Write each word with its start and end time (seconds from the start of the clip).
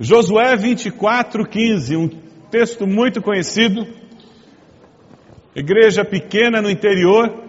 Josué 0.00 0.56
24:15, 0.56 1.96
um 1.96 2.08
texto 2.50 2.86
muito 2.86 3.20
conhecido. 3.20 3.84
Igreja 5.56 6.04
pequena 6.04 6.62
no 6.62 6.70
interior. 6.70 7.42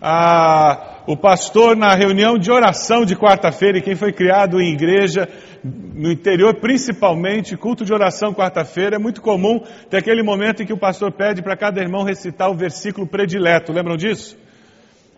Ah, 0.00 1.02
o 1.06 1.16
pastor 1.16 1.74
na 1.74 1.94
reunião 1.94 2.36
de 2.36 2.50
oração 2.50 3.06
de 3.06 3.16
quarta-feira, 3.16 3.78
e 3.78 3.82
quem 3.82 3.94
foi 3.94 4.12
criado 4.12 4.60
em 4.60 4.74
igreja 4.74 5.26
no 5.62 6.12
interior, 6.12 6.54
principalmente, 6.60 7.56
culto 7.56 7.82
de 7.82 7.94
oração 7.94 8.34
quarta-feira, 8.34 8.96
é 8.96 8.98
muito 8.98 9.22
comum 9.22 9.60
ter 9.88 9.96
aquele 9.96 10.22
momento 10.22 10.62
em 10.62 10.66
que 10.66 10.72
o 10.72 10.78
pastor 10.78 11.12
pede 11.12 11.40
para 11.40 11.56
cada 11.56 11.80
irmão 11.80 12.04
recitar 12.04 12.50
o 12.50 12.54
versículo 12.54 13.06
predileto. 13.06 13.72
Lembram 13.72 13.96
disso? 13.96 14.36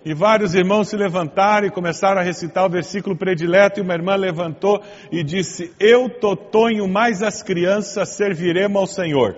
E 0.07 0.15
vários 0.15 0.55
irmãos 0.55 0.89
se 0.89 0.97
levantaram 0.97 1.67
e 1.67 1.71
começaram 1.71 2.21
a 2.21 2.25
recitar 2.25 2.65
o 2.65 2.71
versículo 2.71 3.17
predileto, 3.17 3.81
e 3.81 3.83
uma 3.83 3.93
irmã 3.93 4.15
levantou 4.15 4.81
e 5.11 5.25
disse: 5.25 5.73
Eu, 5.81 6.09
Totonho, 6.09 6.87
mais 6.87 7.25
as 7.25 7.43
crianças, 7.43 8.11
serviremos 8.11 8.81
ao 8.81 8.87
Senhor. 8.87 9.37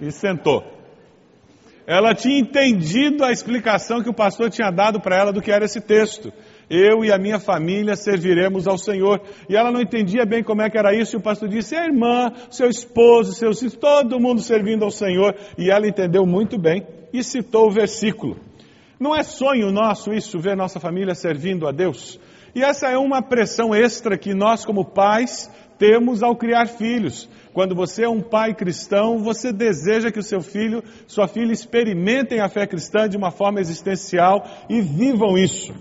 E 0.00 0.10
sentou. 0.10 0.64
Ela 1.86 2.12
tinha 2.12 2.40
entendido 2.40 3.24
a 3.24 3.30
explicação 3.30 4.02
que 4.02 4.10
o 4.10 4.12
pastor 4.14 4.50
tinha 4.50 4.68
dado 4.72 5.00
para 5.00 5.16
ela 5.16 5.32
do 5.32 5.40
que 5.40 5.52
era 5.52 5.64
esse 5.64 5.80
texto. 5.80 6.32
Eu 6.68 7.04
e 7.04 7.12
a 7.12 7.16
minha 7.16 7.38
família 7.38 7.94
serviremos 7.94 8.66
ao 8.66 8.76
Senhor. 8.76 9.22
E 9.48 9.56
ela 9.56 9.70
não 9.70 9.80
entendia 9.80 10.26
bem 10.26 10.42
como 10.42 10.60
é 10.60 10.68
que 10.68 10.76
era 10.76 10.92
isso, 10.92 11.14
e 11.14 11.18
o 11.18 11.22
pastor 11.22 11.48
disse: 11.48 11.76
a 11.76 11.84
irmã, 11.84 12.32
seu 12.50 12.68
esposo, 12.68 13.32
seus 13.32 13.60
filhos, 13.60 13.76
todo 13.76 14.18
mundo 14.18 14.40
servindo 14.40 14.84
ao 14.84 14.90
Senhor. 14.90 15.36
E 15.56 15.70
ela 15.70 15.86
entendeu 15.86 16.26
muito 16.26 16.58
bem 16.58 16.84
e 17.12 17.22
citou 17.22 17.68
o 17.68 17.70
versículo. 17.70 18.47
Não 18.98 19.14
é 19.14 19.22
sonho 19.22 19.70
nosso 19.70 20.12
isso, 20.12 20.40
ver 20.40 20.56
nossa 20.56 20.80
família 20.80 21.14
servindo 21.14 21.68
a 21.68 21.72
Deus? 21.72 22.18
E 22.54 22.62
essa 22.62 22.88
é 22.88 22.98
uma 22.98 23.22
pressão 23.22 23.72
extra 23.74 24.18
que 24.18 24.34
nós, 24.34 24.64
como 24.64 24.84
pais, 24.84 25.48
temos 25.78 26.22
ao 26.22 26.34
criar 26.34 26.66
filhos. 26.66 27.28
Quando 27.52 27.74
você 27.74 28.04
é 28.04 28.08
um 28.08 28.20
pai 28.20 28.54
cristão, 28.54 29.18
você 29.18 29.52
deseja 29.52 30.10
que 30.10 30.18
o 30.18 30.22
seu 30.22 30.40
filho, 30.40 30.82
sua 31.06 31.28
filha 31.28 31.52
experimentem 31.52 32.40
a 32.40 32.48
fé 32.48 32.66
cristã 32.66 33.08
de 33.08 33.16
uma 33.16 33.30
forma 33.30 33.60
existencial 33.60 34.44
e 34.68 34.80
vivam 34.80 35.38
isso. 35.38 35.72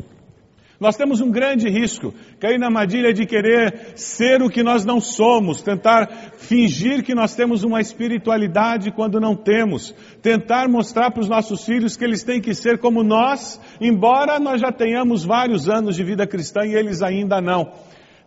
Nós 0.80 0.96
temos 0.96 1.22
um 1.22 1.32
grande 1.32 1.68
risco, 1.68 2.14
cair 2.40 2.60
na 2.60 2.68
armadilha 2.68 3.12
de 3.12 3.26
querer 3.26 3.94
ser 3.96 4.44
o 4.44 4.50
que 4.50 4.62
nós 4.62 4.86
não 4.86 5.02
somos, 5.02 5.64
tentar 5.64 6.08
fingir 6.38 7.04
que 7.04 7.16
nós 7.16 7.36
temos 7.36 7.64
uma 7.64 7.82
espiritualidade 7.82 8.92
quando 8.92 9.20
não 9.20 9.36
temos, 9.36 9.96
tentar 10.22 10.70
mostrar 10.70 11.10
para 11.10 11.22
os 11.22 11.30
nossos 11.30 11.66
filhos 11.66 11.98
que 11.98 12.06
eles 12.06 12.22
têm 12.24 12.40
que 12.40 12.54
ser 12.54 12.78
como 12.78 13.04
nós, 13.04 13.60
embora 13.82 14.40
nós 14.40 14.62
já 14.62 14.72
tenhamos 14.72 15.26
vários 15.26 15.68
anos 15.68 15.96
de 15.96 16.04
vida 16.04 16.28
cristã 16.28 16.64
e 16.64 16.76
eles 16.76 17.02
ainda 17.02 17.42
não. 17.42 17.72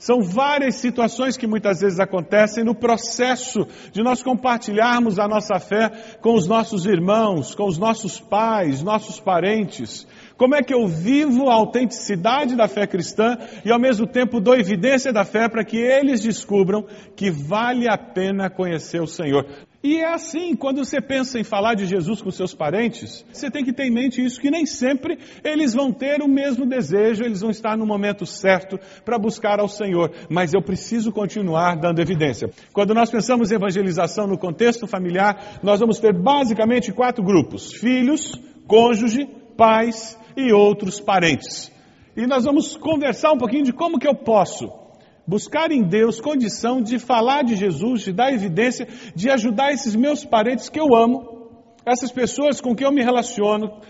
São 0.01 0.23
várias 0.23 0.77
situações 0.77 1.37
que 1.37 1.47
muitas 1.47 1.83
vezes 1.83 2.01
acontecem 2.01 2.65
no 2.65 2.75
processo 2.75 3.67
de 3.93 4.03
nós 4.03 4.23
compartilharmos 4.23 5.19
a 5.19 5.29
nossa 5.29 5.61
fé 5.61 5.91
com 6.23 6.33
os 6.33 6.47
nossos 6.47 6.87
irmãos, 6.87 7.55
com 7.55 7.67
os 7.67 7.77
nossos 7.77 8.19
pais, 8.19 8.83
nossos 8.83 9.21
parentes. 9.21 10.07
Como 10.39 10.55
é 10.55 10.63
que 10.63 10.73
eu 10.73 10.89
vivo 10.89 11.51
a 11.51 11.55
autenticidade 11.55 12.57
da 12.57 12.67
fé 12.67 12.87
cristã 12.87 13.37
e 13.63 13.71
ao 13.71 13.79
mesmo 13.79 14.07
tempo 14.07 14.41
dou 14.41 14.55
evidência 14.55 15.13
da 15.13 15.23
fé 15.27 15.51
para 15.51 15.63
que 15.63 15.77
eles 15.77 16.23
descubram 16.23 16.87
que 17.15 17.31
vale 17.31 17.87
a 17.87 17.99
pena 17.99 18.49
conhecer 18.49 19.03
o 19.03 19.07
Senhor. 19.07 19.45
E 19.83 19.97
é 19.97 20.13
assim, 20.13 20.55
quando 20.55 20.85
você 20.85 21.01
pensa 21.01 21.41
em 21.41 21.45
falar 21.45 21.75
de 21.75 21.87
Jesus 21.87 22.21
com 22.21 22.31
seus 22.31 22.55
parentes, 22.55 23.25
você 23.33 23.51
tem 23.51 23.65
que 23.65 23.73
ter 23.73 23.85
em 23.85 23.91
mente 23.91 24.23
isso, 24.23 24.39
que 24.39 24.51
nem 24.51 24.67
sempre 24.67 25.19
eles 25.43 25.73
vão 25.73 25.91
ter 25.91 26.21
o 26.21 26.29
mesmo 26.29 26.67
desejo, 26.67 27.25
eles 27.25 27.41
vão 27.41 27.49
estar 27.51 27.79
no 27.79 27.87
momento 27.87 28.27
certo 28.27 28.79
para 29.07 29.19
buscar 29.19 29.59
ao 29.59 29.69
Senhor. 29.69 30.13
Mas 30.29 30.53
eu 30.53 30.61
preciso 30.61 31.11
continuar 31.11 31.77
dando 31.77 31.99
evidência. 31.99 32.51
Quando 32.75 32.93
nós 32.93 33.11
pensamos 33.11 33.51
em 33.51 33.55
evangelização 33.55 34.27
no 34.27 34.37
contexto 34.37 34.87
familiar, 34.87 35.59
nós 35.63 35.81
vamos 35.81 35.99
ter 35.99 36.13
basicamente 36.13 36.93
quatro 36.93 37.25
grupos: 37.25 37.73
filhos, 37.73 38.39
cônjuge, 38.67 39.27
pais 39.57 40.19
e 40.37 40.53
outros 40.53 41.01
parentes. 41.01 41.73
E 42.15 42.27
nós 42.27 42.45
vamos 42.45 42.77
conversar 42.77 43.33
um 43.33 43.39
pouquinho 43.39 43.65
de 43.65 43.73
como 43.73 43.99
que 43.99 44.07
eu 44.07 44.15
posso 44.15 44.90
buscar 45.31 45.71
em 45.71 45.85
Deus 45.85 46.21
condição 46.21 46.83
de 46.83 46.99
falar 46.99 47.45
de 47.45 47.55
Jesus, 47.55 48.03
de 48.03 48.13
dar 48.13 48.33
evidência, 48.33 48.89
de 49.15 49.31
ajudar 49.31 49.71
esses 49.71 49.95
meus 49.95 50.25
parentes 50.25 50.69
que 50.69 50.81
eu 50.81 50.93
amo, 50.93 51.49
essas 51.87 52.11
pessoas 52.11 52.61
com 52.61 52.75
quem 52.75 52.85
eu 52.85 52.93
me 52.93 53.01
relaciono, 53.01 53.81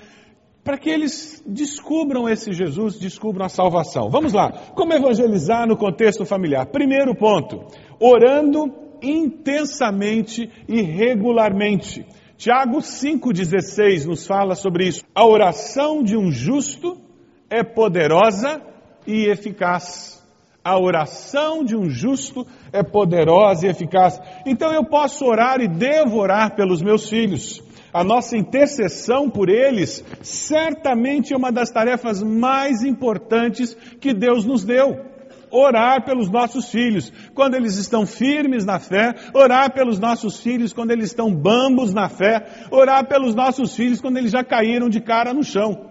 para 0.62 0.76
que 0.76 0.91
eles 0.91 1.43
descubram 1.47 2.29
esse 2.29 2.53
Jesus, 2.53 2.99
descubram 2.99 3.47
a 3.47 3.49
salvação. 3.49 4.11
Vamos 4.11 4.35
lá, 4.35 4.53
como 4.75 4.93
evangelizar 4.93 5.67
no 5.67 5.79
contexto 5.79 6.26
familiar? 6.26 6.67
Primeiro 6.67 7.17
ponto, 7.17 7.65
orando 7.99 8.70
intensamente 9.03 10.50
e 10.69 10.82
regularmente. 10.82 12.05
Tiago 12.37 12.81
5,16 12.81 14.05
nos 14.05 14.26
fala 14.26 14.55
sobre 14.55 14.88
isso. 14.88 15.03
A 15.15 15.25
oração 15.25 16.03
de 16.03 16.19
um 16.19 16.31
justo 16.31 16.99
é 17.49 17.65
poderosa 17.65 18.61
e 19.06 19.25
eficaz. 19.25 20.19
A 20.70 20.78
oração 20.78 21.64
de 21.64 21.75
um 21.75 21.90
justo 21.90 22.46
é 22.72 22.81
poderosa 22.81 23.67
e 23.67 23.70
eficaz. 23.70 24.20
Então 24.46 24.72
eu 24.72 24.84
posso 24.84 25.25
orar 25.25 25.61
e 25.61 25.67
devo 25.67 26.17
orar 26.17 26.55
pelos 26.55 26.81
meus 26.81 27.08
filhos. 27.08 27.61
A 27.93 28.05
nossa 28.05 28.37
intercessão 28.37 29.28
por 29.28 29.49
eles 29.49 30.05
certamente 30.22 31.34
é 31.34 31.37
uma 31.37 31.50
das 31.50 31.72
tarefas 31.72 32.22
mais 32.22 32.84
importantes 32.84 33.76
que 34.00 34.14
Deus 34.14 34.44
nos 34.44 34.64
deu. 34.64 35.11
orar 35.50 36.05
pelos 36.05 36.31
nossos 36.31 36.70
filhos 36.70 37.12
quando 37.34 37.56
eles 37.56 37.76
estão 37.76 38.06
firmes 38.06 38.64
na 38.64 38.78
fé, 38.78 39.12
orar 39.34 39.75
pelos 39.75 39.99
nossos 39.99 40.38
filhos 40.38 40.72
quando 40.72 40.93
eles 40.93 41.06
estão 41.06 41.34
bambos 41.34 41.93
na 41.93 42.08
fé, 42.08 42.46
orar 42.70 43.08
pelos 43.08 43.34
nossos 43.34 43.75
filhos 43.75 44.00
quando 44.00 44.19
eles 44.19 44.31
já 44.31 44.44
caíram 44.44 44.88
de 44.88 45.00
cara 45.00 45.34
no 45.34 45.43
chão. 45.43 45.90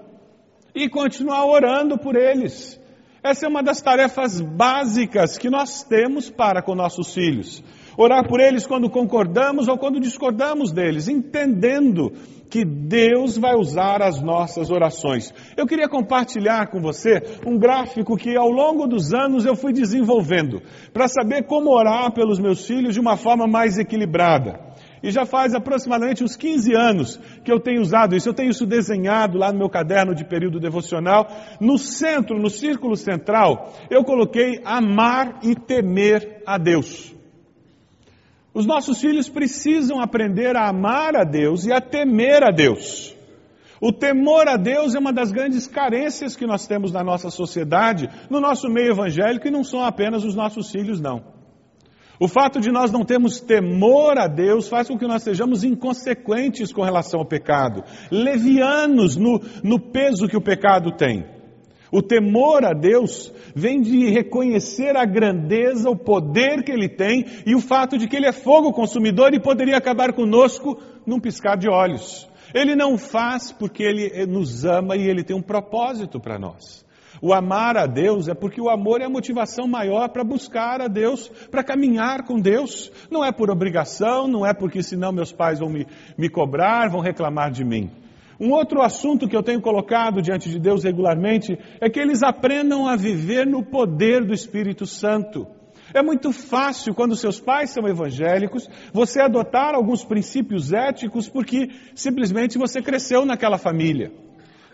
E 0.73 0.87
continuar 0.87 1.45
orando 1.47 1.97
por 1.97 2.15
eles. 2.15 2.78
Essa 3.21 3.45
é 3.45 3.49
uma 3.49 3.61
das 3.61 3.81
tarefas 3.81 4.39
básicas 4.39 5.37
que 5.37 5.49
nós 5.49 5.83
temos 5.83 6.29
para 6.29 6.61
com 6.61 6.73
nossos 6.73 7.13
filhos. 7.13 7.61
Orar 7.97 8.25
por 8.25 8.39
eles 8.39 8.65
quando 8.65 8.89
concordamos 8.89 9.67
ou 9.67 9.77
quando 9.77 9.99
discordamos 9.99 10.71
deles, 10.71 11.09
entendendo 11.09 12.13
que 12.49 12.63
Deus 12.63 13.37
vai 13.37 13.55
usar 13.55 14.01
as 14.01 14.21
nossas 14.21 14.71
orações. 14.71 15.33
Eu 15.57 15.67
queria 15.67 15.89
compartilhar 15.89 16.67
com 16.67 16.79
você 16.79 17.21
um 17.45 17.57
gráfico 17.57 18.15
que 18.15 18.37
ao 18.37 18.49
longo 18.49 18.87
dos 18.87 19.13
anos 19.13 19.45
eu 19.45 19.55
fui 19.55 19.73
desenvolvendo 19.73 20.61
para 20.93 21.09
saber 21.09 21.43
como 21.43 21.71
orar 21.71 22.13
pelos 22.13 22.39
meus 22.39 22.65
filhos 22.65 22.93
de 22.93 23.01
uma 23.01 23.17
forma 23.17 23.45
mais 23.45 23.77
equilibrada. 23.77 24.68
E 25.01 25.11
já 25.11 25.25
faz 25.25 25.53
aproximadamente 25.53 26.23
uns 26.23 26.35
15 26.35 26.73
anos 26.73 27.19
que 27.43 27.51
eu 27.51 27.59
tenho 27.59 27.81
usado 27.81 28.15
isso. 28.15 28.27
Eu 28.27 28.33
tenho 28.33 28.51
isso 28.51 28.65
desenhado 28.65 29.37
lá 29.37 29.51
no 29.51 29.59
meu 29.59 29.69
caderno 29.69 30.13
de 30.13 30.25
período 30.25 30.59
devocional. 30.59 31.27
No 31.59 31.77
centro, 31.77 32.39
no 32.39 32.49
círculo 32.49 32.95
central, 32.95 33.73
eu 33.89 34.03
coloquei 34.03 34.61
amar 34.65 35.39
e 35.43 35.55
temer 35.55 36.41
a 36.45 36.57
Deus. 36.57 37.15
Os 38.53 38.65
nossos 38.65 38.99
filhos 38.99 39.29
precisam 39.29 40.01
aprender 40.01 40.55
a 40.55 40.67
amar 40.67 41.15
a 41.15 41.23
Deus 41.23 41.65
e 41.65 41.71
a 41.71 41.79
temer 41.79 42.43
a 42.43 42.51
Deus. 42.51 43.15
O 43.81 43.93
temor 43.93 44.47
a 44.49 44.57
Deus 44.57 44.93
é 44.93 44.99
uma 44.99 45.13
das 45.13 45.31
grandes 45.31 45.65
carências 45.65 46.35
que 46.35 46.45
nós 46.45 46.67
temos 46.67 46.91
na 46.91 47.01
nossa 47.01 47.29
sociedade, 47.29 48.09
no 48.29 48.41
nosso 48.41 48.67
meio 48.67 48.91
evangélico, 48.91 49.47
e 49.47 49.51
não 49.51 49.63
são 49.63 49.83
apenas 49.85 50.25
os 50.25 50.35
nossos 50.35 50.69
filhos, 50.69 50.99
não. 50.99 51.38
O 52.19 52.27
fato 52.27 52.59
de 52.59 52.69
nós 52.69 52.91
não 52.91 53.05
termos 53.05 53.39
temor 53.39 54.17
a 54.17 54.27
Deus 54.27 54.67
faz 54.67 54.89
com 54.89 54.97
que 54.97 55.07
nós 55.07 55.23
sejamos 55.23 55.63
inconsequentes 55.63 56.73
com 56.73 56.81
relação 56.81 57.21
ao 57.21 57.25
pecado, 57.25 57.81
levianos 58.11 59.15
no, 59.15 59.41
no 59.63 59.79
peso 59.79 60.27
que 60.27 60.35
o 60.35 60.41
pecado 60.41 60.91
tem. 60.91 61.25
O 61.91 62.01
temor 62.01 62.65
a 62.65 62.73
Deus 62.73 63.33
vem 63.55 63.81
de 63.81 64.09
reconhecer 64.09 64.97
a 64.97 65.05
grandeza, 65.05 65.89
o 65.89 65.95
poder 65.95 66.61
que 66.63 66.71
Ele 66.71 66.89
tem 66.89 67.25
e 67.45 67.55
o 67.55 67.61
fato 67.61 67.97
de 67.97 68.07
que 68.07 68.17
Ele 68.17 68.27
é 68.27 68.33
fogo 68.33 68.73
consumidor 68.73 69.33
e 69.33 69.39
poderia 69.39 69.77
acabar 69.77 70.13
conosco 70.13 70.77
num 71.05 71.21
piscar 71.21 71.57
de 71.57 71.69
olhos. 71.69 72.29
Ele 72.53 72.75
não 72.75 72.97
faz 72.97 73.51
porque 73.51 73.81
Ele 73.81 74.25
nos 74.25 74.65
ama 74.65 74.97
e 74.97 75.07
Ele 75.07 75.23
tem 75.23 75.35
um 75.35 75.41
propósito 75.41 76.19
para 76.19 76.37
nós. 76.37 76.85
O 77.21 77.33
amar 77.33 77.75
a 77.77 77.85
Deus 77.85 78.27
é 78.27 78.33
porque 78.33 78.61
o 78.61 78.69
amor 78.69 79.01
é 79.01 79.05
a 79.05 79.09
motivação 79.09 79.67
maior 79.67 80.09
para 80.09 80.23
buscar 80.23 80.81
a 80.81 80.87
Deus, 80.87 81.27
para 81.51 81.63
caminhar 81.63 82.23
com 82.23 82.39
Deus. 82.39 82.91
Não 83.11 83.23
é 83.23 83.31
por 83.31 83.49
obrigação, 83.49 84.27
não 84.27 84.45
é 84.45 84.53
porque 84.53 84.81
senão 84.81 85.11
meus 85.11 85.31
pais 85.31 85.59
vão 85.59 85.69
me, 85.69 85.85
me 86.17 86.29
cobrar, 86.29 86.89
vão 86.89 87.01
reclamar 87.01 87.51
de 87.51 87.63
mim. 87.65 87.91
Um 88.39 88.53
outro 88.53 88.81
assunto 88.81 89.27
que 89.27 89.35
eu 89.35 89.43
tenho 89.43 89.59
colocado 89.59 90.21
diante 90.21 90.49
de 90.49 90.57
Deus 90.57 90.83
regularmente 90.85 91.59
é 91.81 91.89
que 91.89 91.99
eles 91.99 92.23
aprendam 92.23 92.87
a 92.87 92.95
viver 92.95 93.45
no 93.45 93.65
poder 93.65 94.23
do 94.23 94.33
Espírito 94.33 94.85
Santo. 94.85 95.45
É 95.93 96.01
muito 96.01 96.31
fácil, 96.31 96.93
quando 96.93 97.15
seus 97.15 97.39
pais 97.39 97.71
são 97.71 97.85
evangélicos, 97.87 98.69
você 98.93 99.19
adotar 99.19 99.73
alguns 99.75 100.05
princípios 100.05 100.71
éticos 100.71 101.27
porque 101.27 101.69
simplesmente 101.93 102.57
você 102.57 102.81
cresceu 102.81 103.25
naquela 103.25 103.57
família. 103.57 104.28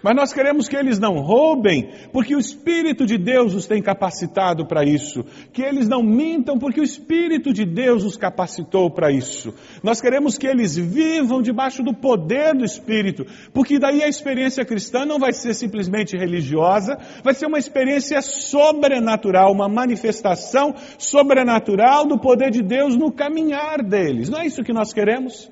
Mas 0.05 0.15
nós 0.15 0.31
queremos 0.31 0.69
que 0.69 0.75
eles 0.75 0.99
não 0.99 1.15
roubem, 1.15 1.89
porque 2.13 2.35
o 2.35 2.39
Espírito 2.39 3.07
de 3.07 3.17
Deus 3.17 3.55
os 3.55 3.65
tem 3.65 3.81
capacitado 3.81 4.63
para 4.67 4.85
isso. 4.85 5.25
Que 5.51 5.63
eles 5.63 5.87
não 5.87 6.03
mintam, 6.03 6.59
porque 6.59 6.79
o 6.79 6.83
Espírito 6.83 7.51
de 7.51 7.65
Deus 7.65 8.03
os 8.03 8.15
capacitou 8.15 8.91
para 8.91 9.11
isso. 9.11 9.51
Nós 9.81 9.99
queremos 9.99 10.37
que 10.37 10.45
eles 10.45 10.77
vivam 10.77 11.41
debaixo 11.41 11.81
do 11.81 11.91
poder 11.91 12.55
do 12.55 12.63
Espírito, 12.63 13.25
porque 13.51 13.79
daí 13.79 14.03
a 14.03 14.07
experiência 14.07 14.63
cristã 14.63 15.07
não 15.07 15.17
vai 15.17 15.33
ser 15.33 15.55
simplesmente 15.55 16.15
religiosa, 16.15 16.99
vai 17.23 17.33
ser 17.33 17.47
uma 17.47 17.57
experiência 17.57 18.21
sobrenatural, 18.21 19.51
uma 19.51 19.67
manifestação 19.67 20.75
sobrenatural 20.99 22.05
do 22.05 22.19
poder 22.19 22.51
de 22.51 22.61
Deus 22.61 22.95
no 22.95 23.11
caminhar 23.11 23.81
deles. 23.81 24.29
Não 24.29 24.37
é 24.37 24.45
isso 24.45 24.63
que 24.63 24.71
nós 24.71 24.93
queremos? 24.93 25.49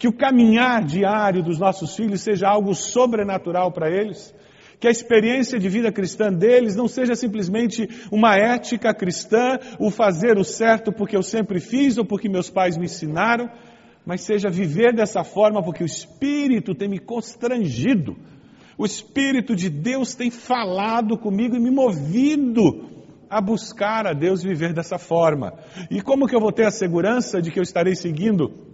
Que 0.00 0.08
o 0.08 0.12
caminhar 0.14 0.82
diário 0.82 1.42
dos 1.42 1.58
nossos 1.58 1.94
filhos 1.94 2.22
seja 2.22 2.48
algo 2.48 2.74
sobrenatural 2.74 3.70
para 3.70 3.90
eles, 3.90 4.34
que 4.80 4.88
a 4.88 4.90
experiência 4.90 5.58
de 5.58 5.68
vida 5.68 5.92
cristã 5.92 6.32
deles 6.32 6.74
não 6.74 6.88
seja 6.88 7.14
simplesmente 7.14 7.86
uma 8.10 8.34
ética 8.34 8.94
cristã, 8.94 9.58
o 9.78 9.90
fazer 9.90 10.38
o 10.38 10.42
certo 10.42 10.90
porque 10.90 11.14
eu 11.14 11.22
sempre 11.22 11.60
fiz 11.60 11.98
ou 11.98 12.04
porque 12.06 12.30
meus 12.30 12.48
pais 12.48 12.78
me 12.78 12.86
ensinaram, 12.86 13.50
mas 14.06 14.22
seja 14.22 14.48
viver 14.48 14.94
dessa 14.94 15.22
forma 15.22 15.62
porque 15.62 15.82
o 15.82 15.86
Espírito 15.86 16.74
tem 16.74 16.88
me 16.88 16.98
constrangido, 16.98 18.16
o 18.78 18.86
Espírito 18.86 19.54
de 19.54 19.68
Deus 19.68 20.14
tem 20.14 20.30
falado 20.30 21.18
comigo 21.18 21.54
e 21.54 21.60
me 21.60 21.70
movido 21.70 22.88
a 23.28 23.38
buscar 23.38 24.06
a 24.06 24.14
Deus 24.14 24.42
viver 24.42 24.72
dessa 24.72 24.96
forma. 24.96 25.52
E 25.90 26.00
como 26.00 26.26
que 26.26 26.34
eu 26.34 26.40
vou 26.40 26.52
ter 26.52 26.64
a 26.64 26.70
segurança 26.70 27.42
de 27.42 27.50
que 27.50 27.58
eu 27.58 27.62
estarei 27.62 27.94
seguindo 27.94 28.69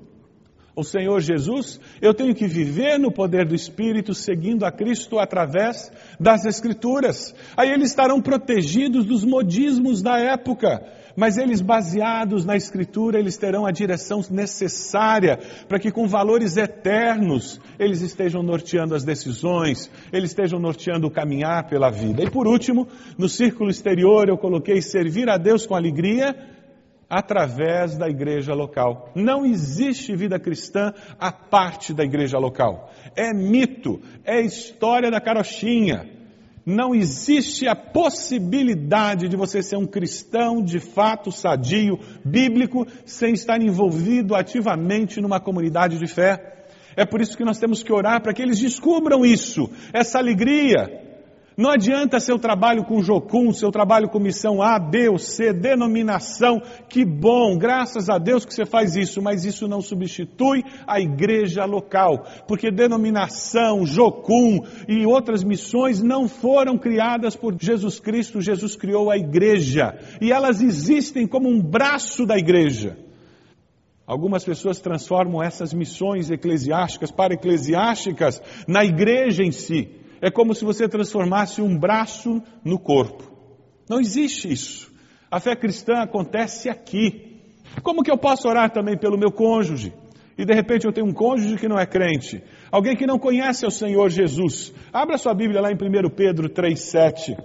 o 0.77 0.85
Senhor 0.85 1.21
Jesus, 1.21 1.81
eu 2.03 2.13
tenho 2.13 2.35
que 2.35 2.47
viver 2.47 2.99
no 2.99 3.11
poder 3.11 3.49
do 3.49 3.55
Espírito, 3.55 4.13
seguindo 4.13 4.67
a 4.67 4.71
Cristo 4.71 5.19
através 5.19 5.91
das 6.21 6.45
Escrituras. 6.45 7.35
Aí 7.57 7.71
eles 7.71 7.89
estarão 7.89 8.21
protegidos 8.21 9.07
dos 9.07 9.25
modismos 9.25 10.03
da 10.03 10.19
época, 10.19 10.87
mas 11.17 11.39
eles, 11.39 11.63
baseados 11.63 12.45
na 12.45 12.57
Escritura, 12.57 13.19
eles 13.19 13.39
terão 13.39 13.65
a 13.65 13.71
direção 13.71 14.21
necessária 14.31 15.39
para 15.67 15.79
que, 15.79 15.91
com 15.91 16.07
valores 16.07 16.59
eternos, 16.59 17.59
eles 17.79 18.03
estejam 18.03 18.43
norteando 18.43 18.95
as 18.95 19.03
decisões, 19.03 19.91
eles 20.13 20.29
estejam 20.29 20.61
norteando 20.61 21.07
o 21.07 21.11
caminhar 21.11 21.67
pela 21.71 21.91
vida. 21.91 22.23
E 22.23 22.31
por 22.31 22.47
último, 22.47 22.87
no 23.17 23.31
círculo 23.31 23.71
exterior, 23.71 24.29
eu 24.29 24.37
coloquei 24.37 24.83
servir 24.83 25.31
a 25.31 25.39
Deus 25.39 25.65
com 25.65 25.75
alegria 25.75 26.37
através 27.09 27.97
da 27.97 28.09
igreja 28.09 28.53
local. 28.55 29.11
Não 29.15 29.45
existe 29.45 30.15
vida 30.17 30.39
cristã 30.39 30.93
à 31.19 31.31
parte 31.33 31.95
da 31.95 32.05
igreja 32.05 32.39
local. 32.39 32.91
É 33.15 33.33
mito, 33.33 34.01
é 34.25 34.41
história 34.41 35.11
da 35.11 35.21
carochinha. 35.21 36.11
Não 36.65 36.93
existe 36.93 37.69
a 37.69 37.77
possibilidade 37.77 39.29
de 39.29 39.37
você 39.37 39.63
ser 39.63 39.77
um 39.77 39.87
cristão 39.87 40.61
de 40.61 40.81
fato 40.81 41.31
sadio, 41.31 41.97
bíblico, 42.25 42.85
sem 43.05 43.35
estar 43.35 43.63
envolvido 43.63 44.35
ativamente 44.35 45.21
numa 45.21 45.39
comunidade 45.39 45.97
de 45.97 46.09
fé. 46.09 46.67
É 46.97 47.05
por 47.05 47.21
isso 47.21 47.37
que 47.37 47.45
nós 47.45 47.61
temos 47.61 47.85
que 47.85 47.93
orar 47.93 48.21
para 48.21 48.33
que 48.33 48.43
eles 48.43 48.59
descubram 48.59 49.25
isso, 49.25 49.71
essa 49.93 50.19
alegria, 50.19 51.06
não 51.57 51.71
adianta 51.71 52.21
seu 52.21 52.39
trabalho 52.39 52.85
com 52.85 53.01
Jocum, 53.01 53.51
seu 53.51 53.71
trabalho 53.71 54.11
com 54.11 54.19
missão 54.19 54.61
A, 54.61 54.79
B 54.79 55.09
ou 55.09 55.19
C, 55.19 55.55
denominação, 55.55 56.61
que 56.87 57.03
bom, 57.03 57.57
graças 57.57 58.11
a 58.11 58.19
Deus 58.19 58.45
que 58.45 58.53
você 58.53 58.67
faz 58.67 58.95
isso, 58.95 59.23
mas 59.23 59.43
isso 59.47 59.67
não 59.67 59.81
substitui 59.81 60.63
a 60.87 61.01
igreja 61.01 61.65
local, 61.65 62.27
porque 62.47 62.71
denominação, 62.71 63.87
Jocum 63.87 64.61
e 64.87 65.07
outras 65.07 65.43
missões 65.43 66.03
não 66.03 66.29
foram 66.29 66.77
criadas 66.77 67.35
por 67.35 67.57
Jesus 67.59 67.99
Cristo, 67.99 68.43
Jesus 68.43 68.77
criou 68.77 69.11
a 69.11 69.17
igreja, 69.17 69.99
e 70.21 70.31
elas 70.31 70.61
existem 70.61 71.27
como 71.27 71.49
um 71.49 71.59
braço 71.59 72.27
da 72.27 72.37
igreja. 72.37 72.99
Algumas 74.07 74.45
pessoas 74.45 74.79
transformam 74.79 75.43
essas 75.43 75.73
missões 75.73 76.31
eclesiásticas 76.31 77.11
para 77.11 77.33
eclesiásticas 77.33 78.43
na 78.69 78.85
igreja 78.85 79.43
em 79.43 79.51
si 79.51 80.05
é 80.21 80.31
como 80.31 80.55
se 80.55 80.65
você 80.65 80.89
transformasse 80.89 81.61
um 81.61 81.79
braço 81.79 82.43
no 82.65 82.79
corpo. 82.79 83.25
Não 83.89 84.01
existe 84.01 84.53
isso. 84.53 84.93
A 85.31 85.41
fé 85.41 85.55
cristã 85.55 85.99
acontece 85.99 86.69
aqui. 86.69 87.41
Como 87.83 88.03
que 88.03 88.11
eu 88.11 88.19
posso 88.19 88.49
orar 88.49 88.71
também 88.71 88.97
pelo 88.97 89.19
meu 89.19 89.31
cônjuge? 89.31 89.93
E 90.39 90.45
de 90.45 90.55
repente 90.55 90.87
eu 90.87 90.93
tenho 90.93 91.07
um 91.07 91.13
cônjuge 91.13 91.57
que 91.57 91.69
não 91.69 91.79
é 91.79 91.87
crente, 91.87 92.43
alguém 92.71 92.95
que 92.95 93.07
não 93.07 93.19
conhece 93.19 93.65
o 93.65 93.71
Senhor 93.71 94.11
Jesus. 94.11 94.73
Abra 94.93 95.17
sua 95.17 95.33
Bíblia 95.33 95.63
lá 95.63 95.71
em 95.71 95.75
1 95.75 96.11
Pedro 96.11 96.51
3,7. 96.51 97.37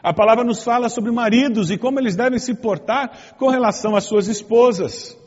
A 0.00 0.14
palavra 0.14 0.44
nos 0.44 0.62
fala 0.62 0.88
sobre 0.88 1.10
maridos 1.10 1.72
e 1.72 1.76
como 1.76 1.98
eles 1.98 2.14
devem 2.14 2.38
se 2.38 2.54
portar 2.54 3.34
com 3.36 3.48
relação 3.48 3.96
às 3.96 4.04
suas 4.04 4.28
esposas. 4.28 5.18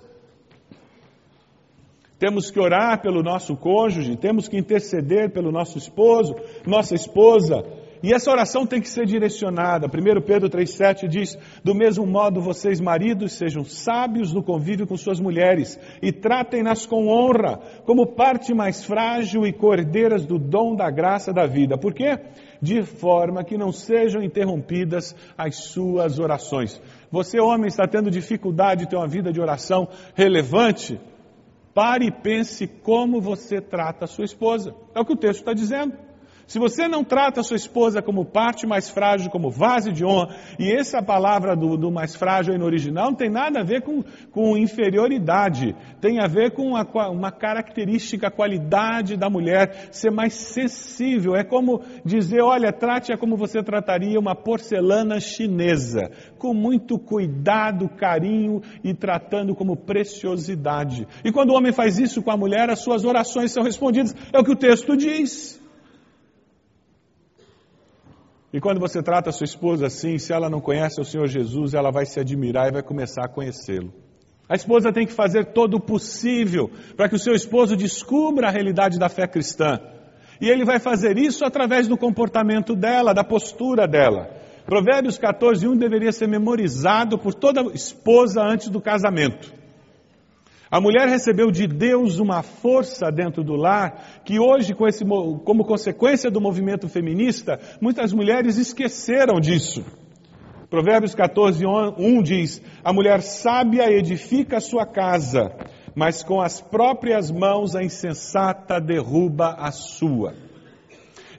Temos 2.22 2.52
que 2.52 2.60
orar 2.60 3.02
pelo 3.02 3.24
nosso 3.24 3.58
cônjuge, 3.58 4.16
temos 4.16 4.48
que 4.48 4.56
interceder 4.56 5.32
pelo 5.32 5.52
nosso 5.52 5.80
esposo, 5.80 6.36
nossa 6.68 6.94
esposa. 6.94 7.64
E 8.04 8.14
essa 8.14 8.30
oração 8.30 8.64
tem 8.64 8.80
que 8.80 8.88
ser 8.88 9.08
direcionada. 9.08 9.88
1 9.88 10.22
Pedro 10.22 10.48
3,7 10.48 11.08
diz: 11.08 11.36
Do 11.64 11.74
mesmo 11.74 12.06
modo, 12.06 12.40
vocês, 12.40 12.80
maridos, 12.80 13.34
sejam 13.34 13.64
sábios 13.64 14.32
no 14.32 14.44
convívio 14.44 14.86
com 14.86 14.96
suas 14.96 15.20
mulheres 15.20 15.80
e 16.00 16.12
tratem-nas 16.12 16.86
com 16.86 17.08
honra, 17.08 17.60
como 17.86 18.14
parte 18.14 18.54
mais 18.54 18.86
frágil 18.86 19.44
e 19.44 19.52
cordeiras 19.52 20.24
do 20.24 20.38
dom 20.38 20.76
da 20.76 20.92
graça 20.92 21.34
da 21.34 21.48
vida. 21.48 21.76
Por 21.76 21.92
quê? 21.92 22.20
De 22.62 22.84
forma 22.84 23.44
que 23.44 23.58
não 23.58 23.72
sejam 23.72 24.22
interrompidas 24.22 25.16
as 25.36 25.56
suas 25.56 26.20
orações. 26.20 26.80
Você, 27.10 27.40
homem, 27.40 27.68
está 27.68 27.88
tendo 27.88 28.12
dificuldade 28.12 28.82
de 28.82 28.90
ter 28.92 28.96
uma 28.96 29.08
vida 29.08 29.34
de 29.34 29.42
oração 29.42 29.88
relevante? 30.14 31.00
Pare 31.74 32.06
e 32.06 32.12
pense 32.12 32.68
como 32.68 33.22
você 33.22 33.62
trata 33.62 34.06
a 34.06 34.08
sua 34.08 34.26
esposa. 34.26 34.76
É 34.94 35.00
o 35.00 35.06
que 35.06 35.14
o 35.14 35.18
texto 35.18 35.40
está 35.40 35.54
dizendo. 35.54 35.98
Se 36.48 36.60
você 36.60 36.88
não 36.88 37.04
trata 37.04 37.42
a 37.42 37.44
sua 37.44 37.56
esposa 37.56 38.02
como 38.02 38.26
parte 38.26 38.68
mais 38.68 38.90
frágil, 38.90 39.32
como 39.32 39.50
vaso 39.50 39.92
de 39.92 40.04
honra, 40.04 40.36
e 40.60 40.72
essa 40.72 41.02
palavra 41.02 41.56
do, 41.56 41.78
do 41.78 41.92
mais 41.92 42.16
frágil 42.16 42.54
aí 42.54 42.60
no 42.60 42.66
original 42.66 43.12
não 43.12 43.16
tem 43.16 43.30
nada 43.30 43.62
a 43.62 43.64
ver 43.64 43.82
com, 43.82 44.04
com 44.32 44.58
inferioridade, 44.58 45.76
tem 46.00 46.20
a 46.20 46.28
ver 46.28 46.52
com 46.52 46.70
uma, 46.70 46.86
uma 47.10 47.32
característica, 47.32 48.28
a 48.28 48.32
qualidade 48.32 49.16
da 49.16 49.30
mulher, 49.30 49.90
ser 49.92 50.12
mais 50.12 50.34
sensível. 50.34 51.36
É 51.36 51.44
como 51.44 51.82
dizer, 52.04 52.42
olha, 52.42 52.74
trate-a 52.74 53.18
como 53.18 53.38
você 53.38 53.64
trataria 53.64 54.20
uma 54.20 54.36
porcelana 54.36 55.20
chinesa, 55.20 56.12
com 56.38 56.54
muito 56.54 56.98
cuidado, 56.98 57.88
carinho 57.90 58.62
e 58.84 58.94
tratando 58.94 59.56
como 59.56 59.78
preciosidade. 59.78 61.08
E 61.24 61.32
quando 61.32 61.52
o 61.52 61.56
homem 61.56 61.72
faz 61.72 62.00
isso 62.00 62.22
com 62.22 62.32
a 62.32 62.38
mulher, 62.38 62.70
as 62.70 62.80
suas 62.80 63.06
orações 63.06 63.52
são 63.52 63.64
respondidas. 63.64 64.16
É 64.34 64.40
o 64.40 64.44
que 64.44 64.52
o 64.52 64.56
texto 64.56 64.98
diz. 64.98 65.61
E 68.54 68.60
quando 68.60 68.80
você 68.80 69.02
trata 69.02 69.30
a 69.30 69.34
sua 69.34 69.46
esposa 69.46 69.88
assim, 69.88 70.18
se 70.18 70.34
ela 70.34 70.50
não 70.50 70.60
conhece 70.60 71.00
o 71.00 71.06
Senhor 71.06 71.28
Jesus, 71.28 71.74
ela 71.74 71.90
vai 71.90 72.06
se 72.06 72.20
admirar 72.20 72.68
e 72.68 72.74
vai 72.74 72.84
começar 72.84 73.24
a 73.24 73.30
conhecê-lo. 73.30 73.94
A 74.50 74.56
esposa 74.56 74.92
tem 74.92 75.08
que 75.08 75.14
fazer 75.14 75.54
todo 75.54 75.76
o 75.76 75.80
possível 75.80 76.70
para 76.98 77.08
que 77.08 77.16
o 77.16 77.20
seu 77.20 77.34
esposo 77.34 77.78
descubra 77.78 78.50
a 78.50 78.52
realidade 78.52 79.00
da 79.00 79.08
fé 79.08 79.26
cristã. 79.26 79.80
E 80.42 80.50
ele 80.50 80.66
vai 80.66 80.80
fazer 80.80 81.18
isso 81.18 81.46
através 81.46 81.88
do 81.88 81.98
comportamento 81.98 82.76
dela, 82.76 83.14
da 83.14 83.24
postura 83.24 83.88
dela. 83.88 84.30
Provérbios 84.66 85.18
14, 85.18 85.66
1 85.66 85.78
deveria 85.78 86.12
ser 86.12 86.28
memorizado 86.28 87.18
por 87.18 87.34
toda 87.34 87.62
esposa 87.74 88.42
antes 88.44 88.68
do 88.68 88.82
casamento. 88.82 89.61
A 90.72 90.80
mulher 90.80 91.10
recebeu 91.10 91.52
de 91.52 91.68
Deus 91.68 92.18
uma 92.18 92.42
força 92.42 93.12
dentro 93.12 93.44
do 93.44 93.58
lar 93.58 94.22
que 94.24 94.40
hoje, 94.40 94.74
com 94.74 94.88
esse, 94.88 95.04
como 95.04 95.66
consequência 95.66 96.32
do 96.32 96.40
movimento 96.40 96.88
feminista, 96.88 97.60
muitas 97.82 98.14
mulheres 98.14 98.58
esqueceram 98.58 99.38
disso. 99.38 99.84
Provérbios 100.70 101.14
14, 101.14 101.66
1 101.66 102.24
diz: 102.24 102.62
A 102.82 102.94
mulher 102.94 103.22
sábia 103.22 103.92
edifica 103.92 104.58
a 104.58 104.62
sua 104.62 104.86
casa, 104.86 105.54
mas 105.94 106.24
com 106.24 106.40
as 106.40 106.62
próprias 106.62 107.30
mãos 107.30 107.76
a 107.76 107.84
insensata 107.84 108.80
derruba 108.80 109.54
a 109.60 109.74
sua. 109.74 110.34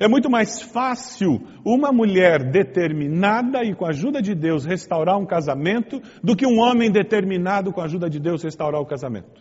É 0.03 0.09
muito 0.09 0.29
mais 0.29 0.61
fácil 0.61 1.41
uma 1.65 1.93
mulher 1.93 2.51
determinada 2.51 3.63
e 3.63 3.73
com 3.73 3.87
a 3.87 3.91
ajuda 3.91 4.21
de 4.21 4.35
Deus 4.35 4.65
restaurar 4.65 5.17
um 5.17 5.25
casamento 5.25 6.03
do 6.21 6.35
que 6.35 6.45
um 6.45 6.59
homem 6.59 6.91
determinado 6.91 7.73
com 7.73 7.81
a 7.81 7.85
ajuda 7.85 8.11
de 8.11 8.19
Deus 8.19 8.43
restaurar 8.43 8.81
o 8.81 8.85
casamento. 8.85 9.41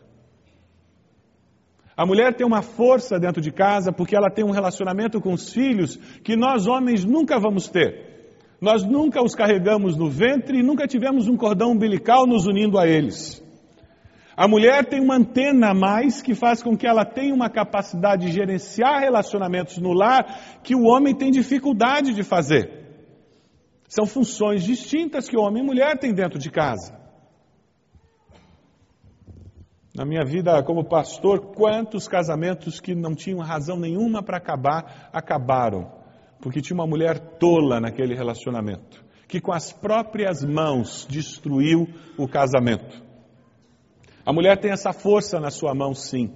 A 1.98 2.06
mulher 2.06 2.36
tem 2.36 2.46
uma 2.46 2.62
força 2.62 3.20
dentro 3.20 3.42
de 3.42 3.52
casa 3.52 3.92
porque 3.92 4.16
ela 4.16 4.30
tem 4.30 4.46
um 4.46 4.52
relacionamento 4.52 5.20
com 5.20 5.34
os 5.34 5.52
filhos 5.52 5.96
que 6.24 6.36
nós 6.36 6.68
homens 6.68 7.04
nunca 7.04 7.40
vamos 7.40 7.68
ter. 7.68 8.38
Nós 8.62 8.84
nunca 8.84 9.20
os 9.24 9.34
carregamos 9.34 9.98
no 9.98 10.12
ventre 10.12 10.60
e 10.60 10.64
nunca 10.64 10.86
tivemos 10.86 11.28
um 11.28 11.36
cordão 11.36 11.72
umbilical 11.72 12.28
nos 12.28 12.46
unindo 12.46 12.78
a 12.78 12.88
eles. 12.88 13.44
A 14.36 14.48
mulher 14.48 14.86
tem 14.86 15.02
uma 15.02 15.16
antena 15.16 15.72
a 15.72 15.74
mais 15.74 16.22
que 16.22 16.34
faz 16.34 16.64
com 16.64 16.78
que 16.78 16.88
ela 16.88 17.04
tenha 17.04 17.34
uma 17.34 17.50
capacidade 17.50 18.28
de 18.28 18.32
gerenciar 18.32 19.02
relacionamentos 19.02 19.78
no 19.78 19.92
lar 19.92 20.60
que 20.64 20.74
o 20.74 20.84
homem 20.84 21.14
tem 21.14 21.32
dificuldade 21.32 22.14
de 22.14 22.24
fazer. 22.24 22.82
São 23.88 24.06
funções 24.06 24.64
distintas 24.64 25.28
que 25.28 25.38
homem 25.38 25.62
e 25.62 25.66
mulher 25.66 26.00
têm 26.00 26.14
dentro 26.14 26.40
de 26.40 26.50
casa. 26.50 26.98
Na 29.94 30.06
minha 30.06 30.24
vida 30.24 30.64
como 30.64 30.88
pastor, 30.88 31.54
quantos 31.54 32.08
casamentos 32.08 32.80
que 32.80 32.96
não 32.96 33.14
tinham 33.14 33.40
razão 33.40 33.78
nenhuma 33.78 34.24
para 34.24 34.38
acabar, 34.38 35.10
acabaram. 35.12 35.92
Porque 36.40 36.62
tinha 36.62 36.76
uma 36.76 36.88
mulher 36.88 37.20
tola 37.38 37.82
naquele 37.82 38.16
relacionamento, 38.16 39.04
que 39.28 39.42
com 39.42 39.52
as 39.52 39.74
próprias 39.74 40.42
mãos 40.42 41.06
destruiu 41.10 41.86
o 42.18 42.30
casamento. 42.30 43.11
A 44.32 44.34
mulher 44.34 44.58
tem 44.58 44.72
essa 44.72 44.94
força 44.94 45.42
na 45.42 45.52
sua 45.52 45.76
mão, 45.76 45.94
sim. 45.94 46.32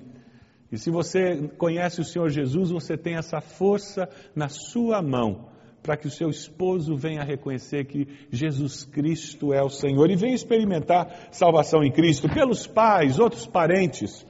E 0.69 0.77
se 0.77 0.91
você 0.91 1.47
conhece 1.57 2.01
o 2.01 2.03
Senhor 2.03 2.27
Jesus, 2.29 2.69
você 2.69 2.97
tem 2.97 3.15
essa 3.15 3.39
força 3.39 4.09
na 4.35 4.49
sua 4.49 5.01
mão 5.01 5.47
para 5.81 5.95
que 5.95 6.05
o 6.05 6.11
seu 6.11 6.29
esposo 6.29 6.97
venha 6.97 7.23
reconhecer 7.23 7.85
que 7.85 8.05
Jesus 8.29 8.83
Cristo 8.83 9.53
é 9.53 9.63
o 9.63 9.69
Senhor 9.69 10.11
e 10.11 10.17
venha 10.17 10.35
experimentar 10.35 11.29
salvação 11.31 11.85
em 11.85 11.89
Cristo 11.89 12.27
pelos 12.27 12.67
pais, 12.67 13.17
outros 13.17 13.47
parentes. 13.47 14.27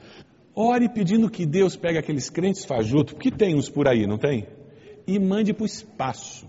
Ore 0.54 0.88
pedindo 0.88 1.28
que 1.28 1.44
Deus 1.44 1.74
pegue 1.74 1.98
aqueles 1.98 2.30
crentes 2.30 2.64
fajutos, 2.64 3.14
porque 3.14 3.32
tem 3.32 3.56
uns 3.56 3.68
por 3.68 3.88
aí, 3.88 4.06
não 4.06 4.16
tem? 4.16 4.46
E 5.08 5.18
mande 5.18 5.52
para 5.52 5.64
o 5.64 5.66
espaço 5.66 6.46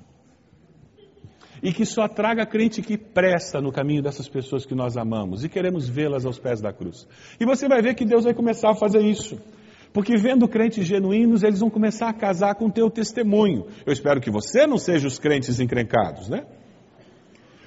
e 1.67 1.73
que 1.73 1.85
só 1.85 2.07
traga 2.07 2.45
crente 2.45 2.81
que 2.81 2.97
presta 2.97 3.59
no 3.59 3.73
caminho 3.73 4.01
dessas 4.01 4.29
pessoas 4.29 4.65
que 4.65 4.73
nós 4.73 4.95
amamos 4.95 5.43
e 5.43 5.49
queremos 5.49 5.89
vê-las 5.89 6.25
aos 6.25 6.39
pés 6.39 6.61
da 6.61 6.71
cruz. 6.71 7.05
E 7.37 7.45
você 7.45 7.67
vai 7.67 7.81
ver 7.81 7.93
que 7.93 8.05
Deus 8.05 8.23
vai 8.23 8.33
começar 8.33 8.71
a 8.71 8.73
fazer 8.73 9.01
isso. 9.01 9.37
Porque 9.91 10.15
vendo 10.15 10.47
crentes 10.47 10.87
genuínos, 10.87 11.43
eles 11.43 11.59
vão 11.59 11.69
começar 11.69 12.07
a 12.07 12.13
casar 12.13 12.55
com 12.55 12.67
o 12.67 12.71
teu 12.71 12.89
testemunho. 12.89 13.65
Eu 13.85 13.91
espero 13.91 14.21
que 14.21 14.31
você 14.31 14.65
não 14.65 14.77
seja 14.77 15.09
os 15.09 15.19
crentes 15.19 15.59
encrencados, 15.59 16.29
né? 16.29 16.45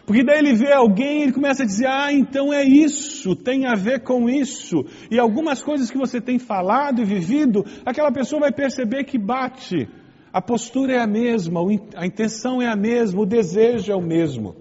Porque 0.07 0.25
daí 0.25 0.39
ele 0.39 0.55
vê 0.55 0.73
alguém 0.73 1.19
e 1.19 1.23
ele 1.25 1.33
começa 1.33 1.63
a 1.63 1.67
dizer: 1.67 1.87
Ah, 1.87 2.11
então 2.11 2.55
é 2.55 2.65
isso, 2.65 3.37
tem 3.37 3.67
a 3.67 3.75
ver 3.75 4.01
com 4.03 4.31
isso. 4.31 4.83
E 5.11 5.19
algumas 5.19 5.63
coisas 5.63 5.91
que 5.91 5.99
você 5.99 6.23
tem 6.23 6.39
falado 6.39 7.03
e 7.03 7.05
vivido, 7.05 7.67
aquela 7.85 8.11
pessoa 8.11 8.41
vai 8.41 8.53
perceber 8.53 9.05
que 9.05 9.19
bate 9.19 9.87
a 10.33 10.41
postura 10.41 10.95
é 10.95 10.99
a 10.99 11.07
mesma, 11.07 11.61
a 11.97 12.07
intenção 12.07 12.63
é 12.63 12.67
a 12.67 12.77
mesma, 12.77 13.21
o 13.21 13.27
desejo 13.27 13.91
é 13.91 13.97
o 13.97 14.03
mesmo. 14.03 14.55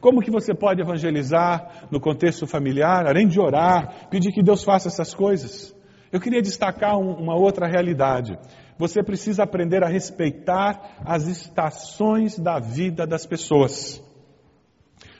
Como 0.00 0.22
que 0.22 0.30
você 0.30 0.54
pode 0.54 0.80
evangelizar 0.80 1.86
no 1.90 2.00
contexto 2.00 2.46
familiar, 2.46 3.06
além 3.06 3.28
de 3.28 3.38
orar, 3.38 4.08
pedir 4.08 4.32
que 4.32 4.42
Deus 4.42 4.64
faça 4.64 4.88
essas 4.88 5.12
coisas? 5.12 5.74
Eu 6.10 6.18
queria 6.18 6.40
destacar 6.40 6.98
uma 6.98 7.36
outra 7.36 7.66
realidade. 7.66 8.38
Você 8.78 9.02
precisa 9.02 9.42
aprender 9.42 9.84
a 9.84 9.88
respeitar 9.88 10.96
as 11.04 11.26
estações 11.26 12.38
da 12.38 12.58
vida 12.58 13.06
das 13.06 13.26
pessoas. 13.26 14.02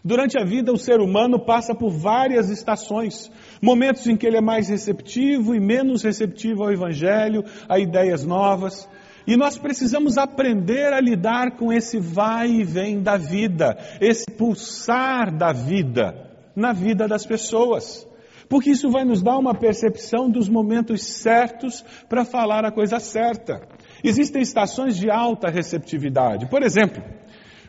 Durante 0.02 0.38
a 0.38 0.44
vida, 0.44 0.72
o 0.72 0.78
ser 0.78 0.98
humano 0.98 1.38
passa 1.38 1.74
por 1.74 1.90
várias 1.90 2.48
estações. 2.48 3.30
Momentos 3.60 4.06
em 4.06 4.16
que 4.16 4.26
ele 4.26 4.38
é 4.38 4.40
mais 4.40 4.70
receptivo 4.70 5.54
e 5.54 5.60
menos 5.60 6.02
receptivo 6.02 6.62
ao 6.62 6.72
Evangelho, 6.72 7.44
a 7.68 7.78
ideias 7.78 8.24
novas. 8.24 8.88
E 9.26 9.36
nós 9.36 9.58
precisamos 9.58 10.18
aprender 10.18 10.92
a 10.92 11.00
lidar 11.00 11.56
com 11.56 11.72
esse 11.72 11.98
vai 11.98 12.48
e 12.48 12.64
vem 12.64 13.02
da 13.02 13.16
vida, 13.16 13.76
esse 14.00 14.30
pulsar 14.30 15.36
da 15.36 15.52
vida 15.52 16.30
na 16.54 16.72
vida 16.72 17.06
das 17.06 17.24
pessoas. 17.24 18.06
Porque 18.48 18.70
isso 18.70 18.90
vai 18.90 19.04
nos 19.04 19.22
dar 19.22 19.38
uma 19.38 19.54
percepção 19.54 20.28
dos 20.28 20.48
momentos 20.48 21.04
certos 21.04 21.84
para 22.08 22.24
falar 22.24 22.64
a 22.64 22.72
coisa 22.72 22.98
certa. 22.98 23.60
Existem 24.02 24.42
estações 24.42 24.96
de 24.96 25.08
alta 25.08 25.48
receptividade. 25.48 26.48
Por 26.48 26.62
exemplo, 26.62 27.00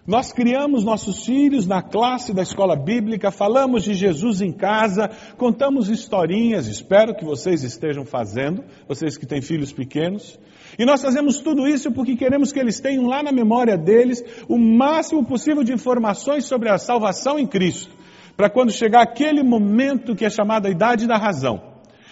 nós 0.08 0.34
criamos 0.34 0.84
nossos 0.84 1.24
filhos 1.24 1.68
na 1.68 1.84
classe 1.84 2.34
da 2.34 2.42
escola 2.42 2.76
bíblica, 2.76 3.30
falamos 3.30 3.84
de 3.84 3.94
Jesus 3.94 4.42
em 4.42 4.52
casa, 4.52 5.12
contamos 5.38 5.90
historinhas, 5.90 6.66
espero 6.68 7.16
que 7.16 7.24
vocês 7.24 7.64
estejam 7.64 8.04
fazendo, 8.04 8.64
vocês 8.88 9.16
que 9.16 9.28
têm 9.28 9.44
filhos 9.44 9.72
pequenos. 9.72 10.40
E 10.78 10.86
nós 10.86 11.02
fazemos 11.02 11.40
tudo 11.40 11.68
isso 11.68 11.92
porque 11.92 12.16
queremos 12.16 12.52
que 12.52 12.60
eles 12.60 12.80
tenham 12.80 13.08
lá 13.08 13.22
na 13.22 13.32
memória 13.32 13.78
deles 13.78 14.24
o 14.48 14.58
máximo 14.58 15.26
possível 15.26 15.64
de 15.64 15.74
informações 15.74 16.46
sobre 16.46 16.70
a 16.70 16.78
salvação 16.78 17.38
em 17.38 17.48
Cristo, 17.48 17.96
para 18.36 18.50
quando 18.50 18.72
chegar 18.72 19.02
aquele 19.02 19.44
momento 19.44 20.16
que 20.16 20.26
é 20.26 20.30
chamado 20.30 20.68
a 20.68 20.70
idade 20.70 21.08
da 21.08 21.18
razão. 21.18 21.72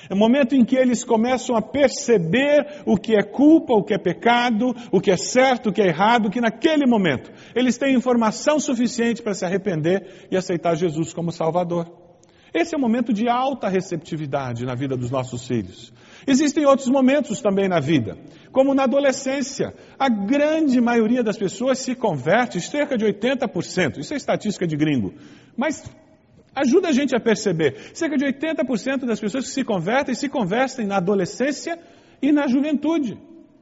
É 0.10 0.14
o 0.14 0.18
momento 0.18 0.56
em 0.56 0.66
que 0.66 0.76
eles 0.76 1.04
começam 1.04 1.56
a 1.56 1.62
perceber 1.62 2.82
o 2.84 2.98
que 2.98 3.16
é 3.16 3.22
culpa, 3.22 3.74
o 3.74 3.84
que 3.84 3.94
é 3.94 3.98
pecado, 3.98 4.76
o 4.92 5.00
que 5.00 5.12
é 5.12 5.18
certo, 5.18 5.70
o 5.70 5.72
que 5.72 5.82
é 5.82 5.88
errado, 5.88 6.32
que 6.32 6.42
naquele 6.42 6.88
momento 6.88 7.32
eles 7.56 7.78
têm 7.78 7.96
informação 7.96 8.60
suficiente 8.60 9.22
para 9.22 9.36
se 9.36 9.46
arrepender 9.46 10.28
e 10.32 10.36
aceitar 10.36 10.76
Jesus 10.76 11.14
como 11.14 11.32
Salvador. 11.32 11.86
Esse 12.52 12.74
é 12.74 12.78
um 12.78 12.82
momento 12.82 13.14
de 13.14 13.30
alta 13.30 13.70
receptividade 13.70 14.66
na 14.66 14.74
vida 14.74 14.98
dos 14.98 15.12
nossos 15.12 15.46
filhos. 15.46 15.94
Existem 16.26 16.66
outros 16.66 16.90
momentos 16.90 17.40
também 17.42 17.70
na 17.70 17.80
vida, 17.80 18.18
como 18.52 18.74
na 18.74 18.84
adolescência. 18.84 19.74
A 19.98 20.10
grande 20.10 20.80
maioria 20.82 21.24
das 21.24 21.38
pessoas 21.38 21.80
se 21.80 21.96
converte, 21.96 22.60
cerca 22.62 22.98
de 22.98 23.06
80%. 23.06 23.98
Isso 23.98 24.14
é 24.14 24.18
estatística 24.18 24.68
de 24.68 24.76
gringo. 24.76 25.14
Mas 25.56 25.84
ajuda 26.56 26.90
a 26.90 26.92
gente 26.92 27.16
a 27.16 27.20
perceber. 27.20 27.92
Cerca 27.94 28.18
de 28.18 28.26
80% 28.26 29.06
das 29.06 29.20
pessoas 29.20 29.46
que 29.46 29.52
se 29.52 29.64
convertem 29.64 30.16
se 30.16 30.30
convertem 30.30 30.86
na 30.86 30.98
adolescência 30.98 31.78
e 32.22 32.32
na 32.32 32.48
juventude. 32.48 33.18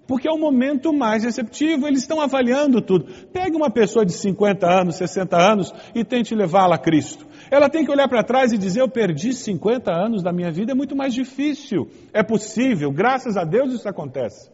Porque 0.08 0.28
é 0.28 0.32
o 0.32 0.38
momento 0.38 0.94
mais 0.94 1.26
receptivo, 1.26 1.86
eles 1.86 2.00
estão 2.00 2.22
avaliando 2.22 2.82
tudo. 2.82 3.08
Pegue 3.34 3.58
uma 3.58 3.70
pessoa 3.70 4.06
de 4.06 4.14
50 4.14 4.66
anos, 4.66 4.96
60 4.96 5.38
anos 5.38 5.74
e 5.94 6.04
tente 6.06 6.34
levá-la 6.34 6.76
a 6.76 6.80
Cristo. 6.80 7.28
Ela 7.52 7.70
tem 7.70 7.84
que 7.84 7.92
olhar 7.92 8.08
para 8.08 8.24
trás 8.24 8.54
e 8.54 8.58
dizer: 8.58 8.82
Eu 8.82 8.90
perdi 8.90 9.34
50 9.34 9.92
anos 9.92 10.24
da 10.24 10.32
minha 10.32 10.50
vida, 10.50 10.72
é 10.72 10.76
muito 10.76 10.96
mais 10.96 11.14
difícil. 11.14 11.90
É 12.14 12.24
possível, 12.24 12.90
graças 12.90 13.36
a 13.36 13.44
Deus 13.44 13.74
isso 13.74 13.88
acontece. 13.88 14.50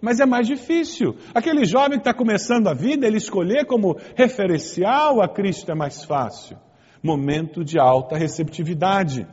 Mas 0.00 0.20
é 0.20 0.26
mais 0.26 0.46
difícil. 0.46 1.16
Aquele 1.34 1.64
jovem 1.64 1.98
que 1.98 2.08
está 2.08 2.14
começando 2.14 2.68
a 2.68 2.74
vida, 2.74 3.06
ele 3.06 3.16
escolher 3.16 3.64
como 3.66 3.96
referencial 4.14 5.22
a 5.22 5.28
Cristo 5.28 5.70
é 5.70 5.74
mais 5.74 6.04
fácil. 6.04 6.58
Momento 7.02 7.64
de 7.64 7.78
alta 7.78 8.16
receptividade. 8.16 9.26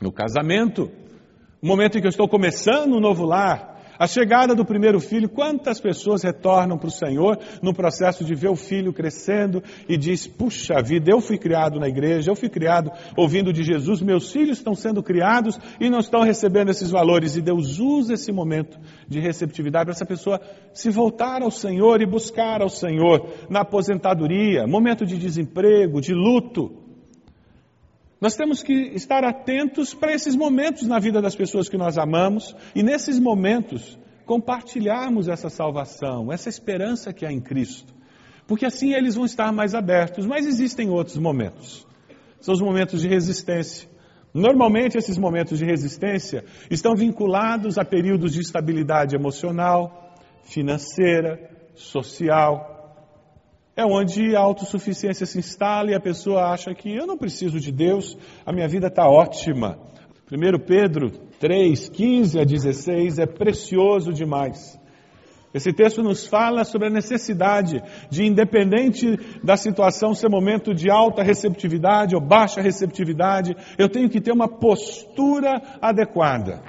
No 0.00 0.12
casamento, 0.12 0.90
momento 1.62 1.98
em 1.98 2.00
que 2.00 2.06
eu 2.06 2.10
estou 2.10 2.28
começando 2.28 2.94
um 2.94 3.00
novo 3.00 3.24
lar, 3.24 3.73
a 3.98 4.06
chegada 4.06 4.54
do 4.54 4.64
primeiro 4.64 5.00
filho, 5.00 5.28
quantas 5.28 5.80
pessoas 5.80 6.22
retornam 6.22 6.76
para 6.76 6.88
o 6.88 6.90
Senhor 6.90 7.38
no 7.62 7.72
processo 7.72 8.24
de 8.24 8.34
ver 8.34 8.48
o 8.48 8.56
filho 8.56 8.92
crescendo 8.92 9.62
e 9.88 9.96
diz: 9.96 10.26
Puxa 10.26 10.82
vida, 10.82 11.10
eu 11.10 11.20
fui 11.20 11.38
criado 11.38 11.78
na 11.78 11.88
igreja, 11.88 12.30
eu 12.30 12.36
fui 12.36 12.48
criado 12.48 12.90
ouvindo 13.16 13.52
de 13.52 13.62
Jesus, 13.62 14.02
meus 14.02 14.32
filhos 14.32 14.58
estão 14.58 14.74
sendo 14.74 15.02
criados 15.02 15.58
e 15.80 15.88
não 15.88 16.00
estão 16.00 16.22
recebendo 16.22 16.70
esses 16.70 16.90
valores. 16.90 17.36
E 17.36 17.42
Deus 17.42 17.78
usa 17.78 18.14
esse 18.14 18.32
momento 18.32 18.78
de 19.08 19.20
receptividade 19.20 19.84
para 19.84 19.92
essa 19.92 20.06
pessoa 20.06 20.40
se 20.72 20.90
voltar 20.90 21.42
ao 21.42 21.50
Senhor 21.50 22.00
e 22.02 22.06
buscar 22.06 22.62
ao 22.62 22.68
Senhor 22.68 23.28
na 23.48 23.60
aposentadoria, 23.60 24.66
momento 24.66 25.06
de 25.06 25.16
desemprego, 25.16 26.00
de 26.00 26.12
luto. 26.12 26.83
Nós 28.24 28.36
temos 28.36 28.62
que 28.62 28.72
estar 28.94 29.22
atentos 29.22 29.92
para 29.92 30.14
esses 30.14 30.34
momentos 30.34 30.88
na 30.88 30.98
vida 30.98 31.20
das 31.20 31.36
pessoas 31.36 31.68
que 31.68 31.76
nós 31.76 31.98
amamos 31.98 32.56
e 32.74 32.82
nesses 32.82 33.20
momentos 33.20 33.98
compartilharmos 34.24 35.28
essa 35.28 35.50
salvação, 35.50 36.32
essa 36.32 36.48
esperança 36.48 37.12
que 37.12 37.26
há 37.26 37.30
em 37.30 37.38
Cristo. 37.38 37.92
Porque 38.46 38.64
assim 38.64 38.94
eles 38.94 39.14
vão 39.14 39.26
estar 39.26 39.52
mais 39.52 39.74
abertos. 39.74 40.24
Mas 40.24 40.46
existem 40.46 40.88
outros 40.88 41.18
momentos. 41.18 41.86
São 42.40 42.54
os 42.54 42.62
momentos 42.62 43.02
de 43.02 43.08
resistência. 43.08 43.90
Normalmente 44.32 44.96
esses 44.96 45.18
momentos 45.18 45.58
de 45.58 45.66
resistência 45.66 46.46
estão 46.70 46.94
vinculados 46.96 47.76
a 47.76 47.84
períodos 47.84 48.32
de 48.32 48.40
estabilidade 48.40 49.14
emocional, 49.14 50.14
financeira, 50.44 51.50
social, 51.74 52.73
é 53.76 53.84
onde 53.84 54.36
a 54.36 54.40
autossuficiência 54.40 55.26
se 55.26 55.38
instala 55.38 55.90
e 55.90 55.94
a 55.94 56.00
pessoa 56.00 56.52
acha 56.52 56.72
que 56.74 56.94
eu 56.94 57.06
não 57.06 57.18
preciso 57.18 57.58
de 57.58 57.72
Deus, 57.72 58.16
a 58.46 58.52
minha 58.52 58.68
vida 58.68 58.86
está 58.86 59.08
ótima. 59.08 59.78
1 60.30 60.58
Pedro 60.64 61.10
3, 61.40 61.88
15 61.88 62.40
a 62.40 62.44
16 62.44 63.18
é 63.18 63.26
precioso 63.26 64.12
demais. 64.12 64.78
Esse 65.52 65.72
texto 65.72 66.02
nos 66.02 66.26
fala 66.26 66.64
sobre 66.64 66.88
a 66.88 66.90
necessidade 66.90 67.80
de, 68.10 68.24
independente 68.24 69.16
da 69.42 69.56
situação 69.56 70.14
ser 70.14 70.28
momento 70.28 70.74
de 70.74 70.90
alta 70.90 71.22
receptividade 71.22 72.14
ou 72.14 72.20
baixa 72.20 72.60
receptividade, 72.60 73.54
eu 73.78 73.88
tenho 73.88 74.08
que 74.08 74.20
ter 74.20 74.32
uma 74.32 74.48
postura 74.48 75.60
adequada. 75.80 76.60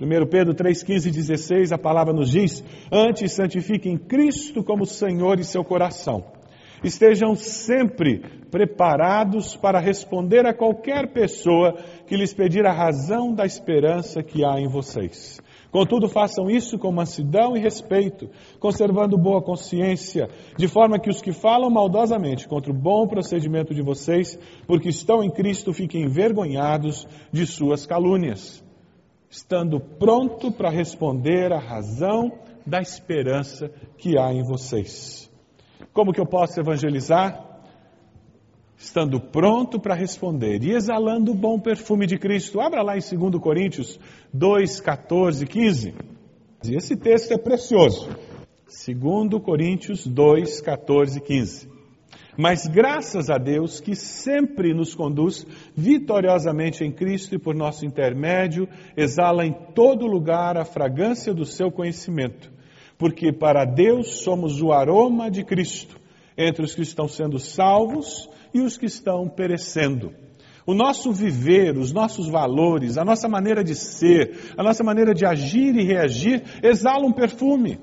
1 0.00 0.26
Pedro 0.28 0.54
3, 0.54 0.82
15 0.82 1.08
e 1.08 1.12
16, 1.12 1.72
a 1.72 1.78
palavra 1.78 2.12
nos 2.12 2.30
diz: 2.30 2.62
Antes 2.92 3.32
santifiquem 3.32 3.96
Cristo 3.96 4.62
como 4.62 4.84
Senhor 4.84 5.40
e 5.40 5.44
seu 5.44 5.64
coração 5.64 6.37
Estejam 6.82 7.34
sempre 7.34 8.20
preparados 8.50 9.56
para 9.56 9.80
responder 9.80 10.46
a 10.46 10.54
qualquer 10.54 11.12
pessoa 11.12 11.74
que 12.06 12.16
lhes 12.16 12.32
pedir 12.32 12.66
a 12.66 12.72
razão 12.72 13.34
da 13.34 13.44
esperança 13.44 14.22
que 14.22 14.44
há 14.44 14.60
em 14.60 14.68
vocês. 14.68 15.40
Contudo, 15.70 16.08
façam 16.08 16.50
isso 16.50 16.78
com 16.78 16.90
mansidão 16.90 17.54
e 17.54 17.60
respeito, 17.60 18.30
conservando 18.58 19.18
boa 19.18 19.42
consciência, 19.42 20.28
de 20.56 20.66
forma 20.66 20.98
que 20.98 21.10
os 21.10 21.20
que 21.20 21.32
falam 21.32 21.68
maldosamente 21.68 22.48
contra 22.48 22.72
o 22.72 22.74
bom 22.74 23.06
procedimento 23.06 23.74
de 23.74 23.82
vocês, 23.82 24.38
porque 24.66 24.88
estão 24.88 25.22
em 25.22 25.30
Cristo, 25.30 25.74
fiquem 25.74 26.04
envergonhados 26.04 27.06
de 27.30 27.46
suas 27.46 27.84
calúnias, 27.84 28.64
estando 29.28 29.78
pronto 29.78 30.50
para 30.50 30.70
responder 30.70 31.52
a 31.52 31.58
razão 31.58 32.32
da 32.66 32.80
esperança 32.80 33.70
que 33.98 34.18
há 34.18 34.32
em 34.32 34.42
vocês. 34.42 35.27
Como 35.92 36.12
que 36.12 36.20
eu 36.20 36.26
posso 36.26 36.58
evangelizar? 36.60 37.44
Estando 38.76 39.20
pronto 39.20 39.80
para 39.80 39.94
responder 39.94 40.62
e 40.62 40.70
exalando 40.70 41.32
o 41.32 41.34
bom 41.34 41.58
perfume 41.58 42.06
de 42.06 42.16
Cristo. 42.16 42.60
Abra 42.60 42.82
lá 42.82 42.96
em 42.96 43.00
2 43.00 43.42
Coríntios 43.42 43.98
2, 44.32 44.80
14, 44.80 45.46
15. 45.46 45.94
E 46.64 46.76
esse 46.76 46.96
texto 46.96 47.32
é 47.32 47.38
precioso. 47.38 48.08
2 48.66 49.42
Coríntios 49.42 50.06
2, 50.06 50.60
14, 50.60 51.20
15. 51.20 51.68
Mas 52.36 52.68
graças 52.68 53.30
a 53.30 53.36
Deus 53.36 53.80
que 53.80 53.96
sempre 53.96 54.72
nos 54.72 54.94
conduz 54.94 55.44
vitoriosamente 55.76 56.84
em 56.84 56.92
Cristo 56.92 57.34
e 57.34 57.38
por 57.38 57.52
nosso 57.52 57.84
intermédio 57.84 58.68
exala 58.96 59.44
em 59.44 59.52
todo 59.74 60.06
lugar 60.06 60.56
a 60.56 60.64
fragrância 60.64 61.34
do 61.34 61.44
seu 61.44 61.68
conhecimento 61.72 62.52
porque 62.98 63.32
para 63.32 63.64
Deus 63.64 64.22
somos 64.24 64.60
o 64.60 64.72
aroma 64.72 65.30
de 65.30 65.44
Cristo 65.44 65.96
entre 66.36 66.64
os 66.64 66.74
que 66.74 66.82
estão 66.82 67.08
sendo 67.08 67.38
salvos 67.38 68.28
e 68.52 68.60
os 68.60 68.76
que 68.76 68.86
estão 68.86 69.28
perecendo. 69.28 70.12
O 70.66 70.74
nosso 70.74 71.12
viver, 71.12 71.78
os 71.78 71.92
nossos 71.92 72.28
valores, 72.28 72.98
a 72.98 73.04
nossa 73.04 73.28
maneira 73.28 73.64
de 73.64 73.74
ser, 73.74 74.52
a 74.56 74.62
nossa 74.62 74.84
maneira 74.84 75.14
de 75.14 75.24
agir 75.24 75.74
e 75.74 75.84
reagir 75.84 76.42
exala 76.62 77.06
um 77.06 77.12
perfume. 77.12 77.78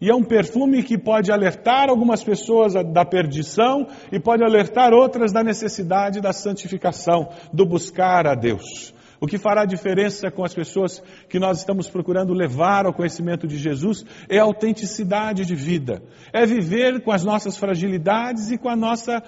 E 0.00 0.10
é 0.10 0.14
um 0.14 0.24
perfume 0.24 0.82
que 0.82 0.98
pode 0.98 1.30
alertar 1.30 1.88
algumas 1.88 2.22
pessoas 2.22 2.74
da 2.74 3.04
perdição 3.04 3.86
e 4.12 4.18
pode 4.18 4.42
alertar 4.42 4.92
outras 4.92 5.32
da 5.32 5.42
necessidade 5.42 6.20
da 6.20 6.32
santificação, 6.32 7.28
do 7.52 7.64
buscar 7.64 8.26
a 8.26 8.34
Deus. 8.34 8.93
O 9.24 9.26
que 9.26 9.38
fará 9.38 9.64
diferença 9.64 10.30
com 10.30 10.44
as 10.44 10.52
pessoas 10.52 11.02
que 11.30 11.38
nós 11.38 11.60
estamos 11.60 11.88
procurando 11.88 12.34
levar 12.34 12.84
ao 12.84 12.92
conhecimento 12.92 13.46
de 13.46 13.56
Jesus 13.56 14.04
é 14.28 14.38
a 14.38 14.42
autenticidade 14.42 15.46
de 15.46 15.54
vida, 15.54 16.02
é 16.30 16.44
viver 16.44 17.02
com 17.02 17.10
as 17.10 17.24
nossas 17.24 17.56
fragilidades 17.56 18.50
e 18.50 18.58
com 18.58 18.68
a 18.68 18.76
nossa 18.76 19.22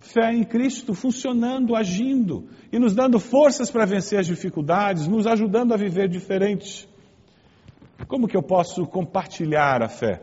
fé 0.00 0.32
em 0.32 0.42
Cristo 0.42 0.92
funcionando, 0.92 1.76
agindo 1.76 2.48
e 2.72 2.80
nos 2.80 2.92
dando 2.92 3.20
forças 3.20 3.70
para 3.70 3.86
vencer 3.86 4.18
as 4.18 4.26
dificuldades, 4.26 5.06
nos 5.06 5.24
ajudando 5.24 5.72
a 5.72 5.76
viver 5.76 6.08
diferente. 6.08 6.88
Como 8.08 8.26
que 8.26 8.36
eu 8.36 8.42
posso 8.42 8.84
compartilhar 8.86 9.84
a 9.84 9.88
fé? 9.88 10.20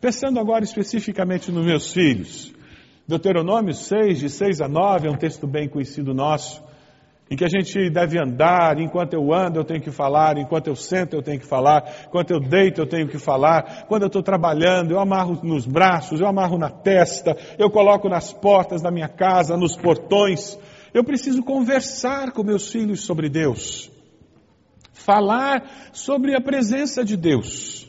Pensando 0.00 0.40
agora 0.40 0.64
especificamente 0.64 1.52
nos 1.52 1.64
meus 1.64 1.92
filhos. 1.92 2.52
Deuteronômio 3.06 3.74
6, 3.74 4.18
de 4.18 4.28
6 4.28 4.60
a 4.60 4.66
9, 4.68 5.06
é 5.06 5.10
um 5.12 5.16
texto 5.16 5.46
bem 5.46 5.68
conhecido 5.68 6.12
nosso 6.12 6.66
em 7.30 7.36
que 7.36 7.44
a 7.44 7.48
gente 7.48 7.90
deve 7.90 8.18
andar, 8.18 8.78
enquanto 8.78 9.14
eu 9.14 9.32
ando 9.32 9.58
eu 9.58 9.64
tenho 9.64 9.80
que 9.80 9.90
falar, 9.90 10.38
enquanto 10.38 10.68
eu 10.68 10.76
sento 10.76 11.14
eu 11.14 11.22
tenho 11.22 11.38
que 11.38 11.46
falar, 11.46 11.84
enquanto 12.06 12.30
eu 12.30 12.40
deito 12.40 12.80
eu 12.80 12.86
tenho 12.86 13.06
que 13.06 13.18
falar, 13.18 13.86
quando 13.86 14.02
eu 14.02 14.06
estou 14.06 14.22
trabalhando 14.22 14.92
eu 14.92 15.00
amarro 15.00 15.38
nos 15.42 15.66
braços, 15.66 16.20
eu 16.20 16.26
amarro 16.26 16.58
na 16.58 16.70
testa, 16.70 17.36
eu 17.58 17.70
coloco 17.70 18.08
nas 18.08 18.32
portas 18.32 18.82
da 18.82 18.90
minha 18.90 19.08
casa, 19.08 19.56
nos 19.56 19.76
portões. 19.76 20.58
Eu 20.94 21.04
preciso 21.04 21.42
conversar 21.42 22.32
com 22.32 22.42
meus 22.42 22.70
filhos 22.70 23.00
sobre 23.00 23.28
Deus, 23.28 23.90
falar 24.92 25.90
sobre 25.92 26.34
a 26.34 26.40
presença 26.40 27.04
de 27.04 27.16
Deus. 27.16 27.87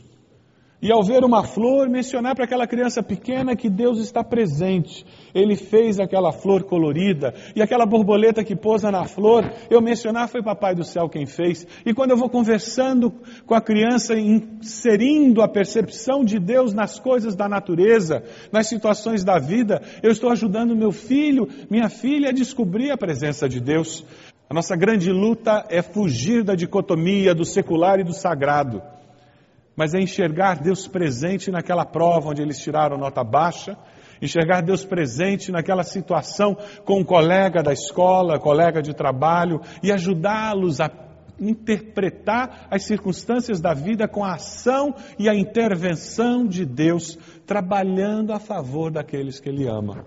E 0.81 0.93
ao 0.93 1.03
ver 1.03 1.25
uma 1.25 1.43
flor, 1.43 1.89
mencionar 1.89 2.35
para 2.35 2.45
aquela 2.45 2.65
criança 2.65 3.03
pequena 3.03 3.53
que 3.53 3.69
Deus 3.69 3.99
está 3.99 4.23
presente. 4.23 5.05
Ele 5.35 5.57
fez 5.57 5.99
aquela 5.99 6.31
flor 6.31 6.63
colorida 6.63 7.33
e 7.53 7.61
aquela 7.61 7.85
borboleta 7.85 8.45
que 8.45 8.55
pousa 8.55 8.89
na 8.89 9.03
flor, 9.03 9.51
eu 9.69 9.81
mencionar 9.81 10.29
foi 10.29 10.41
Papai 10.41 10.73
do 10.73 10.85
Céu 10.85 11.09
quem 11.09 11.25
fez. 11.25 11.67
E 11.85 11.93
quando 11.93 12.11
eu 12.11 12.17
vou 12.17 12.29
conversando 12.29 13.11
com 13.45 13.53
a 13.53 13.59
criança, 13.59 14.17
inserindo 14.17 15.41
a 15.41 15.49
percepção 15.49 16.23
de 16.23 16.39
Deus 16.39 16.73
nas 16.73 16.97
coisas 16.97 17.35
da 17.35 17.49
natureza, 17.49 18.23
nas 18.49 18.67
situações 18.67 19.21
da 19.21 19.37
vida, 19.37 19.81
eu 20.01 20.11
estou 20.11 20.29
ajudando 20.29 20.77
meu 20.77 20.93
filho, 20.93 21.49
minha 21.69 21.89
filha 21.89 22.29
a 22.29 22.33
descobrir 22.33 22.89
a 22.89 22.97
presença 22.97 23.49
de 23.49 23.59
Deus. 23.59 24.05
A 24.49 24.53
nossa 24.53 24.77
grande 24.77 25.11
luta 25.11 25.65
é 25.69 25.81
fugir 25.81 26.41
da 26.41 26.55
dicotomia 26.55 27.35
do 27.35 27.43
secular 27.43 27.99
e 27.99 28.03
do 28.05 28.13
sagrado 28.13 28.81
mas 29.79 29.93
é 29.93 30.01
enxergar 30.01 30.59
Deus 30.59 30.89
presente 30.89 31.49
naquela 31.49 31.85
prova 31.85 32.31
onde 32.31 32.41
eles 32.41 32.59
tiraram 32.59 32.97
nota 32.97 33.23
baixa 33.23 33.77
enxergar 34.21 34.59
Deus 34.59 34.83
presente 34.83 35.53
naquela 35.53 35.83
situação 35.83 36.57
com 36.83 36.99
um 36.99 37.05
colega 37.05 37.63
da 37.63 37.71
escola, 37.71 38.37
colega 38.37 38.81
de 38.81 38.93
trabalho 38.93 39.61
e 39.81 39.93
ajudá-los 39.93 40.81
a 40.81 40.91
interpretar 41.39 42.67
as 42.69 42.83
circunstâncias 42.83 43.61
da 43.61 43.73
vida 43.73 44.09
com 44.09 44.25
a 44.25 44.33
ação 44.33 44.93
e 45.17 45.29
a 45.29 45.33
intervenção 45.33 46.45
de 46.45 46.65
Deus, 46.65 47.17
trabalhando 47.47 48.33
a 48.33 48.39
favor 48.41 48.91
daqueles 48.91 49.39
que 49.39 49.47
Ele 49.47 49.65
ama. 49.65 50.03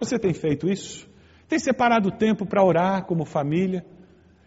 Você 0.00 0.18
tem 0.18 0.34
feito 0.34 0.68
isso? 0.68 1.08
Tem 1.48 1.60
separado 1.60 2.10
tempo 2.10 2.44
para 2.44 2.64
orar 2.64 3.04
como 3.04 3.24
família? 3.24 3.86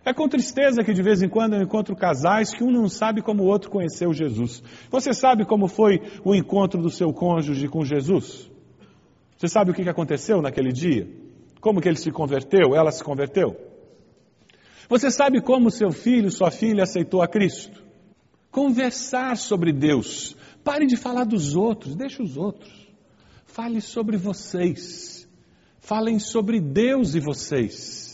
É 0.05 0.13
com 0.13 0.27
tristeza 0.27 0.83
que 0.83 0.93
de 0.93 1.01
vez 1.01 1.21
em 1.21 1.29
quando 1.29 1.55
eu 1.55 1.61
encontro 1.61 1.95
casais 1.95 2.53
que 2.53 2.63
um 2.63 2.71
não 2.71 2.87
sabe 2.87 3.21
como 3.21 3.43
o 3.43 3.47
outro 3.47 3.69
conheceu 3.69 4.13
Jesus. 4.13 4.63
Você 4.89 5.13
sabe 5.13 5.45
como 5.45 5.67
foi 5.67 6.01
o 6.23 6.33
encontro 6.33 6.81
do 6.81 6.89
seu 6.89 7.13
cônjuge 7.13 7.67
com 7.67 7.83
Jesus? 7.83 8.49
Você 9.37 9.47
sabe 9.47 9.71
o 9.71 9.73
que 9.73 9.87
aconteceu 9.87 10.41
naquele 10.41 10.71
dia? 10.71 11.07
Como 11.61 11.81
que 11.81 11.87
ele 11.87 11.97
se 11.97 12.11
converteu? 12.11 12.75
Ela 12.75 12.91
se 12.91 13.03
converteu? 13.03 13.55
Você 14.87 15.11
sabe 15.11 15.41
como 15.41 15.69
seu 15.69 15.91
filho, 15.91 16.31
sua 16.31 16.49
filha 16.49 16.83
aceitou 16.83 17.21
a 17.21 17.27
Cristo? 17.27 17.83
Conversar 18.49 19.37
sobre 19.37 19.71
Deus. 19.71 20.35
Pare 20.63 20.85
de 20.87 20.97
falar 20.97 21.25
dos 21.25 21.55
outros, 21.55 21.95
deixe 21.95 22.21
os 22.21 22.37
outros. 22.37 22.89
Fale 23.45 23.81
sobre 23.81 24.17
vocês. 24.17 25.27
Falem 25.79 26.19
sobre 26.19 26.59
Deus 26.59 27.15
e 27.15 27.19
vocês. 27.19 28.08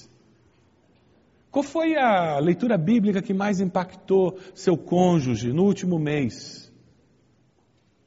Qual 1.56 1.63
foi 1.63 1.96
a 1.96 2.38
leitura 2.38 2.78
bíblica 2.78 3.22
que 3.22 3.34
mais 3.34 3.62
impactou 3.62 4.38
seu 4.54 4.76
cônjuge 4.76 5.54
no 5.54 5.63
último 5.63 5.98
mês? 5.98 6.70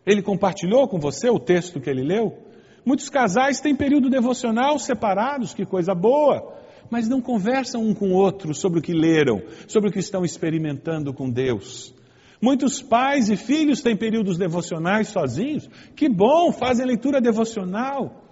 Ele 0.05 0.21
compartilhou 0.21 0.87
com 0.87 0.99
você 0.99 1.31
o 1.31 1.39
texto 1.39 1.81
que 1.81 1.89
ele 1.89 2.03
leu? 2.03 2.37
Muitos 2.85 3.09
casais 3.09 3.59
têm 3.59 3.75
período 3.75 4.11
devocional 4.11 4.79
separados, 4.79 5.55
que 5.55 5.65
coisa 5.65 5.95
boa, 5.95 6.59
mas 6.91 7.09
não 7.09 7.23
conversam 7.23 7.83
um 7.83 7.95
com 7.95 8.11
o 8.11 8.17
outro 8.17 8.53
sobre 8.53 8.81
o 8.81 8.83
que 8.83 8.93
leram, 8.93 9.41
sobre 9.67 9.89
o 9.89 9.93
que 9.95 10.01
estão 10.01 10.27
experimentando 10.27 11.15
com 11.15 11.31
Deus. 11.31 11.95
Muitos 12.43 12.83
pais 12.83 13.31
e 13.31 13.37
filhos 13.39 13.81
têm 13.81 13.97
períodos 13.97 14.37
devocionais 14.37 15.09
sozinhos, 15.09 15.67
que 15.97 16.07
bom, 16.07 16.53
fazem 16.53 16.85
leitura 16.85 17.19
devocional, 17.19 18.25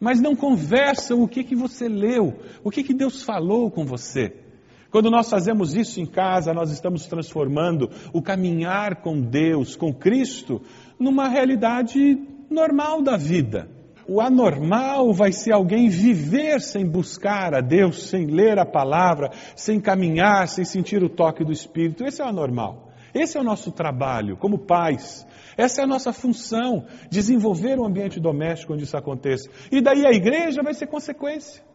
mas 0.00 0.20
não 0.20 0.34
conversam 0.34 1.22
o 1.22 1.28
que, 1.28 1.44
que 1.44 1.54
você 1.54 1.88
leu, 1.88 2.40
o 2.64 2.72
que, 2.72 2.82
que 2.82 2.92
Deus 2.92 3.22
falou 3.22 3.70
com 3.70 3.84
você. 3.84 4.47
Quando 4.90 5.10
nós 5.10 5.28
fazemos 5.28 5.74
isso 5.74 6.00
em 6.00 6.06
casa, 6.06 6.54
nós 6.54 6.70
estamos 6.70 7.06
transformando 7.06 7.90
o 8.12 8.22
caminhar 8.22 9.02
com 9.02 9.20
Deus, 9.20 9.76
com 9.76 9.92
Cristo, 9.92 10.62
numa 10.98 11.28
realidade 11.28 12.18
normal 12.50 13.02
da 13.02 13.16
vida. 13.16 13.68
O 14.08 14.22
anormal 14.22 15.12
vai 15.12 15.32
ser 15.32 15.52
alguém 15.52 15.90
viver 15.90 16.62
sem 16.62 16.86
buscar 16.86 17.54
a 17.54 17.60
Deus, 17.60 18.08
sem 18.08 18.26
ler 18.26 18.58
a 18.58 18.64
palavra, 18.64 19.30
sem 19.54 19.78
caminhar, 19.78 20.48
sem 20.48 20.64
sentir 20.64 21.02
o 21.02 21.10
toque 21.10 21.44
do 21.44 21.52
Espírito. 21.52 22.06
Esse 22.06 22.22
é 22.22 22.24
o 22.24 22.28
anormal. 22.28 22.88
Esse 23.12 23.36
é 23.36 23.40
o 23.40 23.44
nosso 23.44 23.70
trabalho 23.70 24.38
como 24.38 24.58
pais. 24.58 25.26
Essa 25.58 25.82
é 25.82 25.84
a 25.84 25.86
nossa 25.86 26.12
função, 26.12 26.86
desenvolver 27.10 27.78
um 27.78 27.84
ambiente 27.84 28.18
doméstico 28.18 28.72
onde 28.72 28.84
isso 28.84 28.96
aconteça. 28.96 29.50
E 29.70 29.82
daí 29.82 30.06
a 30.06 30.12
igreja 30.12 30.62
vai 30.62 30.72
ser 30.72 30.86
consequência. 30.86 31.67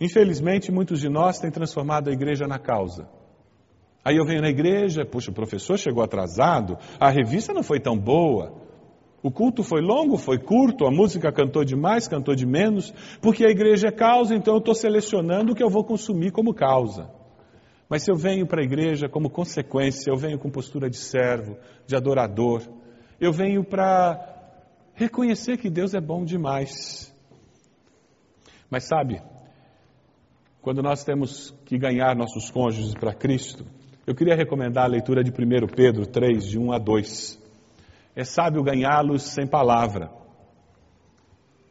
Infelizmente, 0.00 0.72
muitos 0.72 1.00
de 1.00 1.08
nós 1.08 1.38
têm 1.38 1.50
transformado 1.50 2.10
a 2.10 2.12
igreja 2.12 2.46
na 2.46 2.58
causa. 2.58 3.08
Aí 4.04 4.16
eu 4.16 4.24
venho 4.24 4.42
na 4.42 4.50
igreja, 4.50 5.04
puxa, 5.06 5.30
o 5.30 5.34
professor 5.34 5.78
chegou 5.78 6.02
atrasado, 6.02 6.76
a 7.00 7.08
revista 7.08 7.54
não 7.54 7.62
foi 7.62 7.80
tão 7.80 7.96
boa, 7.98 8.52
o 9.22 9.30
culto 9.30 9.62
foi 9.62 9.80
longo, 9.80 10.18
foi 10.18 10.38
curto, 10.38 10.84
a 10.84 10.90
música 10.90 11.32
cantou 11.32 11.64
demais, 11.64 12.06
cantou 12.06 12.34
de 12.34 12.44
menos, 12.44 12.92
porque 13.22 13.46
a 13.46 13.48
igreja 13.48 13.88
é 13.88 13.90
causa, 13.90 14.34
então 14.34 14.52
eu 14.52 14.58
estou 14.58 14.74
selecionando 14.74 15.52
o 15.52 15.54
que 15.54 15.62
eu 15.62 15.70
vou 15.70 15.82
consumir 15.82 16.30
como 16.32 16.52
causa. 16.52 17.08
Mas 17.88 18.02
se 18.02 18.10
eu 18.10 18.16
venho 18.16 18.46
para 18.46 18.60
a 18.60 18.64
igreja 18.64 19.08
como 19.08 19.30
consequência, 19.30 20.10
eu 20.10 20.16
venho 20.16 20.38
com 20.38 20.50
postura 20.50 20.90
de 20.90 20.98
servo, 20.98 21.56
de 21.86 21.96
adorador, 21.96 22.60
eu 23.18 23.32
venho 23.32 23.64
para 23.64 24.34
reconhecer 24.92 25.56
que 25.56 25.70
Deus 25.70 25.94
é 25.94 26.00
bom 26.00 26.22
demais. 26.22 27.10
Mas 28.68 28.84
sabe, 28.84 29.22
quando 30.64 30.82
nós 30.82 31.04
temos 31.04 31.54
que 31.66 31.76
ganhar 31.76 32.16
nossos 32.16 32.50
cônjuges 32.50 32.94
para 32.94 33.12
Cristo, 33.12 33.66
eu 34.06 34.14
queria 34.14 34.34
recomendar 34.34 34.86
a 34.86 34.88
leitura 34.88 35.22
de 35.22 35.30
1 35.30 35.66
Pedro 35.66 36.06
3, 36.06 36.42
de 36.42 36.58
1 36.58 36.72
a 36.72 36.78
2. 36.78 37.38
É 38.16 38.24
sábio 38.24 38.62
ganhá-los 38.62 39.24
sem 39.24 39.46
palavra. 39.46 40.10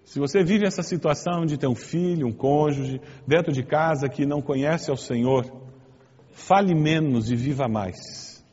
Se 0.05 0.19
você 0.19 0.43
vive 0.43 0.67
essa 0.67 0.83
situação 0.83 1.43
de 1.43 1.57
ter 1.57 1.65
um 1.65 1.73
filho, 1.73 2.27
um 2.27 2.31
cônjuge, 2.31 3.01
dentro 3.25 3.51
de 3.51 3.63
casa 3.63 4.07
que 4.07 4.27
não 4.27 4.43
conhece 4.43 4.91
ao 4.91 4.97
Senhor, 4.97 5.43
fale 6.31 6.75
menos 6.75 7.31
e 7.31 7.35
viva 7.35 7.67
mais. 7.67 8.45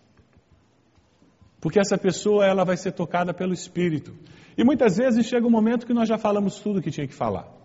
Porque 1.61 1.79
essa 1.79 1.99
pessoa 1.99 2.47
ela 2.47 2.65
vai 2.65 2.79
ser 2.79 2.93
tocada 2.93 3.35
pelo 3.35 3.53
Espírito. 3.53 4.17
E 4.57 4.65
muitas 4.65 4.97
vezes 4.97 5.27
chega 5.27 5.47
um 5.47 5.51
momento 5.51 5.87
que 5.87 5.93
nós 5.93 6.09
já 6.09 6.17
falamos 6.17 6.61
tudo 6.61 6.81
que 6.81 6.91
tinha 6.91 7.07
que 7.07 7.15
falar. 7.15 7.60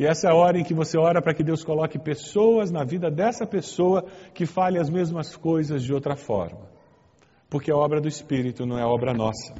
E 0.00 0.04
essa 0.04 0.26
é 0.26 0.32
a 0.32 0.34
hora 0.34 0.58
em 0.58 0.64
que 0.64 0.74
você 0.74 0.98
ora 0.98 1.22
para 1.22 1.34
que 1.34 1.44
Deus 1.44 1.62
coloque 1.62 1.98
pessoas 1.98 2.72
na 2.72 2.82
vida 2.82 3.08
dessa 3.08 3.46
pessoa 3.46 4.04
que 4.34 4.46
fale 4.46 4.80
as 4.80 4.90
mesmas 4.90 5.36
coisas 5.36 5.84
de 5.84 5.92
outra 5.94 6.16
forma 6.16 6.70
porque 7.50 7.70
é 7.70 7.74
obra 7.74 8.00
do 8.00 8.06
Espírito, 8.06 8.64
não 8.64 8.78
é 8.78 8.84
obra 8.84 9.12
nossa. 9.12 9.52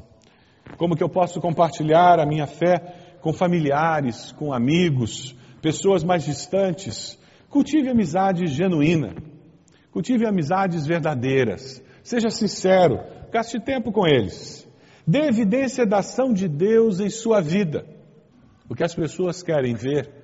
Como 0.77 0.95
que 0.95 1.03
eu 1.03 1.09
posso 1.09 1.41
compartilhar 1.41 2.19
a 2.19 2.25
minha 2.25 2.47
fé 2.47 3.17
com 3.19 3.33
familiares, 3.33 4.31
com 4.31 4.53
amigos, 4.53 5.35
pessoas 5.61 6.01
mais 6.01 6.23
distantes? 6.23 7.19
Cultive 7.49 7.89
amizade 7.89 8.47
genuína, 8.47 9.13
cultive 9.91 10.25
amizades 10.25 10.87
verdadeiras, 10.87 11.83
seja 12.01 12.29
sincero, 12.29 12.97
gaste 13.29 13.59
tempo 13.59 13.91
com 13.91 14.07
eles, 14.07 14.65
dê 15.05 15.27
evidência 15.27 15.85
da 15.85 15.97
ação 15.97 16.31
de 16.31 16.47
Deus 16.47 17.01
em 17.01 17.09
sua 17.09 17.41
vida. 17.41 17.85
O 18.69 18.73
que 18.73 18.85
as 18.85 18.95
pessoas 18.95 19.43
querem 19.43 19.75
ver 19.75 20.20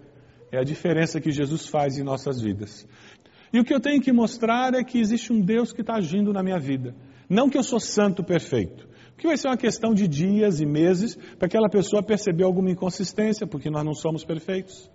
é 0.52 0.58
a 0.60 0.64
diferença 0.64 1.20
que 1.20 1.32
Jesus 1.32 1.68
faz 1.68 1.98
em 1.98 2.04
nossas 2.04 2.42
vidas. 2.42 2.88
E 3.52 3.60
o 3.60 3.64
que 3.64 3.74
eu 3.74 3.80
tenho 3.80 4.02
que 4.02 4.12
mostrar 4.12 4.74
é 4.74 4.84
que 4.84 5.00
existe 5.00 5.32
um 5.32 5.42
Deus 5.42 5.72
que 5.72 5.82
está 5.82 5.96
agindo 5.96 6.34
na 6.34 6.44
minha 6.44 6.60
vida. 6.60 6.96
Não 7.30 7.50
que 7.50 7.58
eu 7.58 7.64
sou 7.64 7.80
santo 7.80 8.24
perfeito. 8.24 8.88
Porque 9.14 9.28
vai 9.28 9.38
ser 9.38 9.48
uma 9.48 9.58
questão 9.58 9.94
de 9.94 10.08
dias 10.08 10.60
e 10.62 10.66
meses 10.66 11.16
para 11.16 11.48
aquela 11.48 11.70
pessoa 11.70 12.04
perceber 12.04 12.44
alguma 12.44 12.70
inconsistência, 12.70 13.48
porque 13.48 13.70
nós 13.70 13.84
não 13.84 13.94
somos 13.94 14.24
perfeitos. 14.24 14.92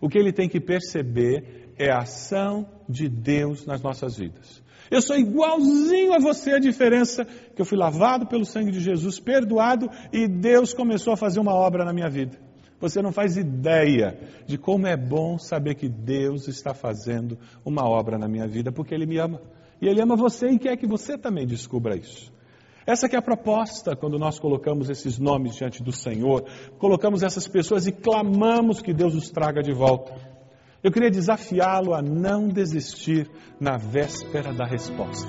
O 0.00 0.08
que 0.08 0.18
ele 0.18 0.32
tem 0.32 0.48
que 0.48 0.60
perceber 0.60 1.72
é 1.78 1.90
a 1.90 2.00
ação 2.00 2.68
de 2.88 3.08
Deus 3.08 3.64
nas 3.64 3.80
nossas 3.80 4.16
vidas. 4.16 4.62
Eu 4.90 5.00
sou 5.00 5.16
igualzinho 5.16 6.12
a 6.12 6.18
você, 6.18 6.52
a 6.52 6.58
diferença 6.58 7.24
que 7.24 7.62
eu 7.62 7.64
fui 7.64 7.78
lavado 7.78 8.26
pelo 8.26 8.44
sangue 8.44 8.70
de 8.70 8.80
Jesus, 8.80 9.18
perdoado 9.18 9.88
e 10.12 10.28
Deus 10.28 10.74
começou 10.74 11.14
a 11.14 11.16
fazer 11.16 11.40
uma 11.40 11.54
obra 11.54 11.84
na 11.84 11.94
minha 11.94 12.10
vida. 12.10 12.51
Você 12.82 13.00
não 13.00 13.12
faz 13.12 13.36
ideia 13.36 14.18
de 14.44 14.58
como 14.58 14.88
é 14.88 14.96
bom 14.96 15.38
saber 15.38 15.76
que 15.76 15.88
Deus 15.88 16.48
está 16.48 16.74
fazendo 16.74 17.38
uma 17.64 17.88
obra 17.88 18.18
na 18.18 18.26
minha 18.26 18.48
vida, 18.48 18.72
porque 18.72 18.92
Ele 18.92 19.06
me 19.06 19.18
ama. 19.18 19.40
E 19.80 19.86
Ele 19.86 20.02
ama 20.02 20.16
você 20.16 20.48
e 20.48 20.58
quer 20.58 20.76
que 20.76 20.84
você 20.84 21.16
também 21.16 21.46
descubra 21.46 21.96
isso. 21.96 22.32
Essa 22.84 23.06
é 23.06 23.16
a 23.16 23.22
proposta 23.22 23.94
quando 23.94 24.18
nós 24.18 24.40
colocamos 24.40 24.90
esses 24.90 25.16
nomes 25.16 25.54
diante 25.54 25.80
do 25.80 25.92
Senhor, 25.92 26.44
colocamos 26.76 27.22
essas 27.22 27.46
pessoas 27.46 27.86
e 27.86 27.92
clamamos 27.92 28.82
que 28.82 28.92
Deus 28.92 29.14
os 29.14 29.30
traga 29.30 29.62
de 29.62 29.72
volta. 29.72 30.12
Eu 30.82 30.90
queria 30.90 31.08
desafiá-lo 31.08 31.94
a 31.94 32.02
não 32.02 32.48
desistir 32.48 33.30
na 33.60 33.76
véspera 33.76 34.52
da 34.52 34.66
resposta. 34.66 35.28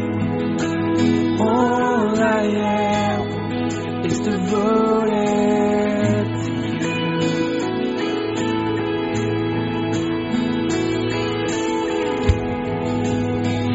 All 1.39 2.19
I 2.19 2.43
am 2.43 4.05
is 4.05 4.19
devoted 4.19 5.11
to 6.43 6.51
you. 6.77 6.91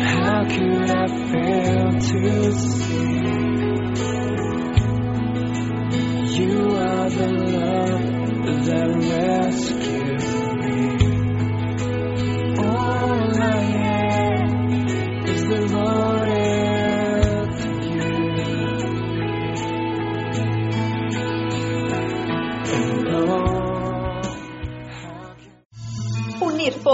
How 0.02 0.44
could 0.44 0.90
I 0.90 1.06
fail 1.30 1.92
to 1.92 2.52
see 2.52 2.96
you 6.38 6.76
are 6.76 7.08
the 7.10 7.55